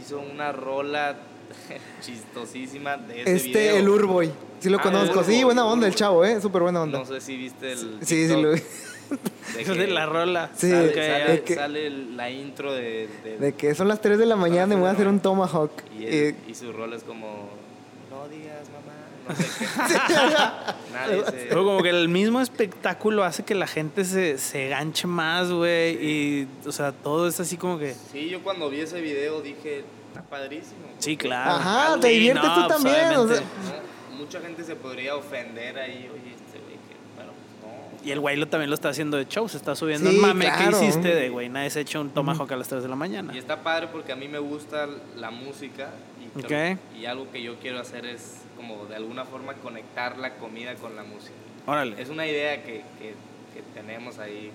[0.00, 1.16] Hizo una rola
[2.00, 3.76] chistosísima de ese Este, video.
[3.76, 4.32] el Urboy.
[4.60, 5.20] Sí lo Ah, conozco.
[5.20, 6.40] el Sí, buena onda el chavo, ¿eh?
[6.40, 6.98] Súper buena onda.
[7.00, 8.60] No sé si viste el sí, sí, lo vi.
[8.60, 10.50] de Eso de la rola.
[10.54, 14.18] Sí, sale, sale- de que- sale la intro de, de- De que son las 3
[14.18, 15.72] de la mañana y me voy a hacer un tomahawk.
[15.98, 17.48] y, Y- él- y su rol es como
[18.10, 18.92] no digas mamá,
[19.28, 19.66] no sé qué.
[20.92, 25.06] Nadie se- Pero como que el mismo espectáculo hace que la gente se, se ganche
[25.08, 25.94] más, güey.
[26.00, 27.94] Y, o sea, todo es así como que.
[28.12, 30.80] Sí, yo cuando vi ese video dije, está padrísimo.
[30.98, 31.50] Sí, claro.
[31.52, 33.34] Ajá, te diviertes no, tú pues, también, o obviamente.
[33.36, 33.80] sea.
[34.10, 34.16] ¿no?
[34.18, 38.06] Mucha gente se podría ofender ahí, oye, este güey, que, pero pues no.
[38.06, 39.48] Y el güey lo, también lo está haciendo de show.
[39.48, 40.78] Se está subiendo Sí, un mame claro.
[40.78, 43.34] que hiciste de, güey, nadie se echa un tomahawk a las 3 de la mañana.
[43.34, 44.86] Y está padre porque a mí me gusta
[45.16, 45.88] la música
[46.38, 50.34] y, creo- y algo que yo quiero hacer es como de alguna forma conectar la
[50.36, 51.34] comida con la música.
[51.66, 52.00] Órale.
[52.00, 53.14] Es una idea que, que-
[53.54, 54.50] que tenemos ahí,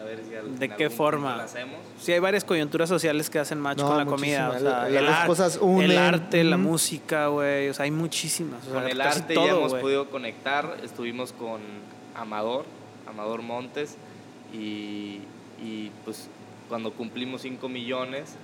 [0.00, 1.36] a ver si al- ¿De qué forma?
[1.36, 1.76] la hacemos.
[2.00, 4.48] Sí, hay varias coyunturas sociales que hacen match No, con la comida.
[4.50, 5.90] O sea, La- el, las ar- cosas unen.
[5.90, 7.68] el arte, la música, güey.
[7.68, 8.62] O sea, hay muchísimas.
[8.66, 11.60] O sea, Con el arte todo, ya hemos podido conectar, estuvimos con
[12.14, 12.64] Amador,
[13.08, 13.96] Amador Montes,
[14.52, 15.20] y,
[15.62, 16.28] y, pues
[16.68, 18.34] cuando cumplimos 5 millones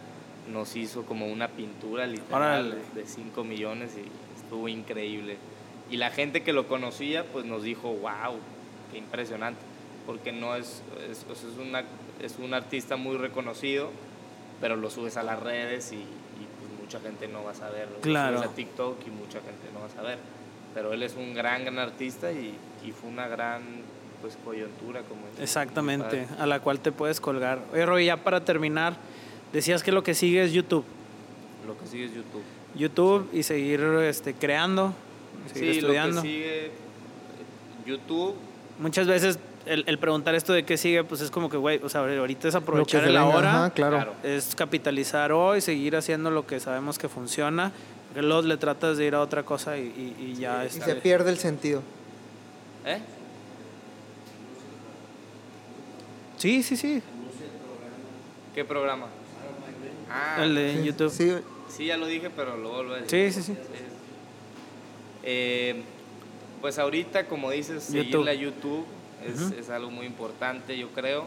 [0.52, 2.76] nos hizo como una pintura literal Órale.
[2.94, 5.36] de 5 millones y estuvo increíble.
[5.90, 8.36] Y la gente que lo conocía pues nos dijo, wow,
[8.92, 9.60] qué impresionante,
[10.08, 10.80] porque no es,
[11.10, 11.84] es, sea, es una,
[12.22, 13.90] es un artista muy reconocido,
[14.58, 17.90] pero lo subes a las redes y, y, pues, mucha gente no va a saber.
[17.90, 18.38] Lo Claro.
[18.38, 20.16] subes a TikTok y mucha gente no va a saber.
[20.72, 23.60] Pero él es un gran, gran artista y, y fue una gran
[24.22, 27.60] pues coyuntura como Exactamente, a la cual te puedes colgar.
[27.74, 28.96] Oye, Roy, ya para terminar,
[29.52, 30.86] decías que lo que sigue es YouTube.
[31.66, 32.42] Lo que sigue es YouTube.
[32.74, 34.94] YouTube y seguir este, creando,
[35.52, 36.16] seguir Sí, estudiando.
[36.16, 36.70] lo que sigue eh,
[37.84, 38.34] YouTube.
[38.78, 39.38] Muchas veces
[39.68, 42.48] el, el preguntar esto de qué sigue, pues es como que, güey, o sea, ahorita
[42.48, 43.96] es que aprovechar el ahora, ajá, claro.
[43.96, 44.12] Claro.
[44.22, 47.72] es capitalizar hoy, seguir haciendo lo que sabemos que funciona,
[48.08, 49.82] porque luego le tratas de ir a otra cosa y,
[50.18, 51.82] y- y ya Y este, se pierde el sentido.
[52.86, 53.00] ¿Eh?
[56.36, 57.02] Sí, sí, sí,
[58.54, 59.06] ¿Qué programa?
[60.10, 61.10] Ah, el de YouTube.
[61.10, 61.32] Sí,
[61.68, 63.32] sí, ya lo dije, pero lo vuelvo a decir.
[63.32, 63.58] Sí, sí, sí.
[65.22, 65.82] Eh,
[66.60, 68.02] pues ahorita, como dices, YouTube.
[68.24, 68.86] seguirle a YouTube
[69.26, 69.54] es, Ujú.
[69.58, 71.26] es algo muy importante, yo creo.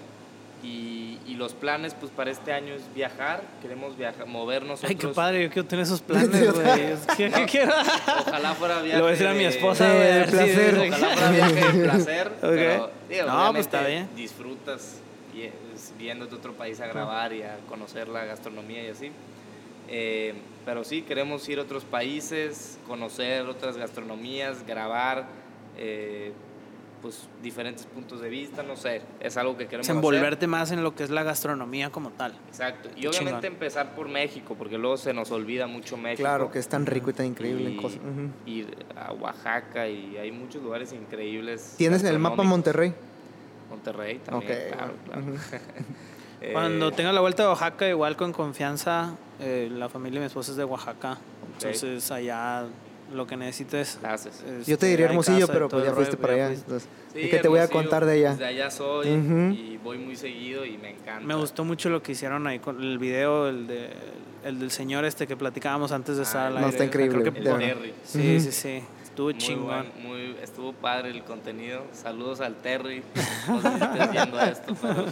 [0.63, 3.41] Y, y los planes, pues para este año es viajar.
[3.63, 4.83] Queremos viajar, movernos.
[4.83, 6.95] Ay, qué padre, yo quiero tener esos planes, güey.
[7.17, 7.73] Que- que quiero.
[8.27, 9.01] Ojalá fuera viaje.
[9.01, 10.07] voy a decir a mi de- esposa, de güey.
[10.07, 10.75] ver si- placer.
[10.93, 12.31] Ojalá fuera viaje de placer.
[12.41, 12.91] Pero, Ok.
[13.09, 14.07] digo, No, pues, está bien.
[14.15, 14.99] Disfrutas
[15.33, 19.11] y- es- viéndote a otro país a grabar y a conocer la gastronomía y así.
[19.87, 25.25] Eh, pero sí, queremos ir a otros países, conocer otras gastronomías, grabar,
[25.77, 26.33] eh,
[27.01, 30.93] pues diferentes puntos de vista, no sé, es algo que queremos Desenvolverte más en lo
[30.95, 32.33] que es la gastronomía como tal.
[32.47, 32.89] Exacto.
[32.95, 33.45] Y Qué obviamente chingón.
[33.53, 36.21] empezar por México, porque luego se nos olvida mucho México.
[36.27, 37.99] claro que es tan rico y tan increíble en Y cosas.
[37.99, 38.29] Ujú.
[38.49, 41.75] Ir a Oaxaca y hay muchos lugares increíbles.
[41.77, 42.43] ¿Tienes en el mapa.
[42.43, 42.93] Monterrey?
[43.69, 45.21] Monterrey también, claro, claro.
[46.43, 50.25] Eh, Cuando tenga la vuelta de Oaxaca, igual con confianza, eh, la familia de mi
[50.25, 51.19] esposa es de Oaxaca.
[51.53, 52.63] Entonces allá
[53.13, 53.99] lo que necesites.
[54.01, 54.43] Gracias.
[54.65, 56.53] Yo te diría Hermosillo, pero pues ya fuiste para allá.
[56.53, 58.35] entonces, Sí, ¿Y qué te voy a contar de allá?
[58.35, 61.25] De allá soy y voy muy seguido y me encanta.
[61.25, 63.89] Me gustó mucho lo que hicieron ahí con el video, el, de,
[64.45, 67.05] el del señor este que platicábamos antes de estar al no, está O sea, creo
[67.07, 67.59] increíble, que El.
[67.59, 67.93] Terry.
[68.05, 68.83] Sí, sí, sí.
[69.03, 69.65] Estuvo Muy chingón.
[69.93, 71.83] buen, muy, estuvo padre el contenido.
[71.91, 73.03] Saludos al Terry.
[73.47, 75.05] No sé si estés viendo esto, pero.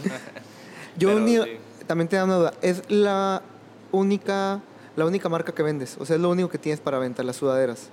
[0.97, 1.58] Yo pero sí.
[1.86, 2.54] también te da una duda.
[2.62, 3.41] ¿Es la
[3.91, 4.62] única,
[4.96, 5.98] la única marca que vendes?
[6.00, 7.90] O sea, es lo único que tienes para venta, las sudaderas.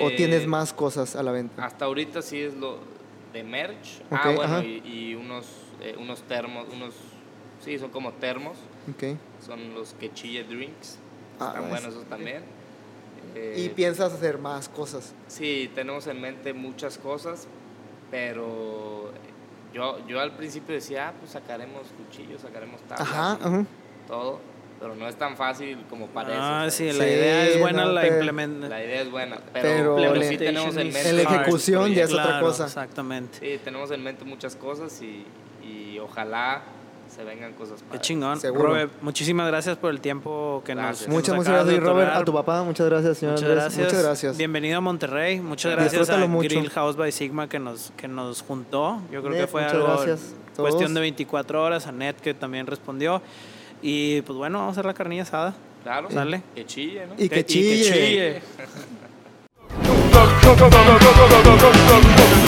[0.00, 1.64] ¿O Eh, tienes más cosas a la venta?
[1.64, 2.78] Hasta ahorita sí es lo
[3.32, 4.00] de merch.
[4.10, 5.46] Ok, ah, bueno, y, y unos,
[5.80, 6.94] eh, unos termos, unos.
[7.64, 8.56] Sí, son como termos.
[8.90, 9.16] Ok.
[9.44, 10.98] Son los que chille drinks.
[11.40, 12.42] Ah, Están es- buenos esos también.
[13.34, 15.12] Eh, Y piensas hacer más cosas.
[15.28, 17.46] Sí, tenemos en mente muchas cosas,
[18.10, 19.10] pero
[19.74, 23.64] yo, yo al principio decía, ah, pues sacaremos cuchillos, sacaremos tablas, Ajá, ajá.
[24.08, 24.40] todo,
[24.80, 26.36] pero no es tan fácil como parece.
[26.38, 28.70] Ah, sí, la Sí, idea es buena, no la implementación.
[28.70, 32.10] La idea es buena, Pero pero, sí tenemos en mente en la ejecución ya es
[32.10, 32.26] proyectos.
[32.26, 32.64] otra cosa.
[32.66, 33.38] Exactamente.
[33.40, 35.24] Sí, tenemos en mente muchas cosas y,
[35.66, 36.62] y ojalá
[37.08, 38.02] se vengan cosas Qué padres.
[38.02, 38.38] chingón.
[38.40, 38.64] Seguro.
[38.68, 41.06] Robert, muchísimas gracias por el tiempo que nos Gracias.
[41.06, 42.12] que Muchas, nos muchas gracias, Robert.
[42.14, 43.84] A tu papá, muchas gracias, señor Muchas gracias.
[43.86, 44.36] Muchas gracias.
[44.36, 45.40] Bienvenido a Monterrey.
[45.40, 46.48] Muchas gracias a mucho.
[46.48, 49.00] Grill House by Sigma que nos, que nos juntó.
[49.10, 50.34] Yo creo que Ned, fue algo gracias.
[50.56, 51.86] cuestión de 24 horas.
[51.86, 53.22] A Net que también respondió.
[53.82, 55.54] Y pues bueno, vamos a hacer la carnilla asada.
[55.82, 56.42] Claro, Sale.
[56.54, 57.14] que chille, ¿no?
[57.16, 58.42] Y que Que- y que chille.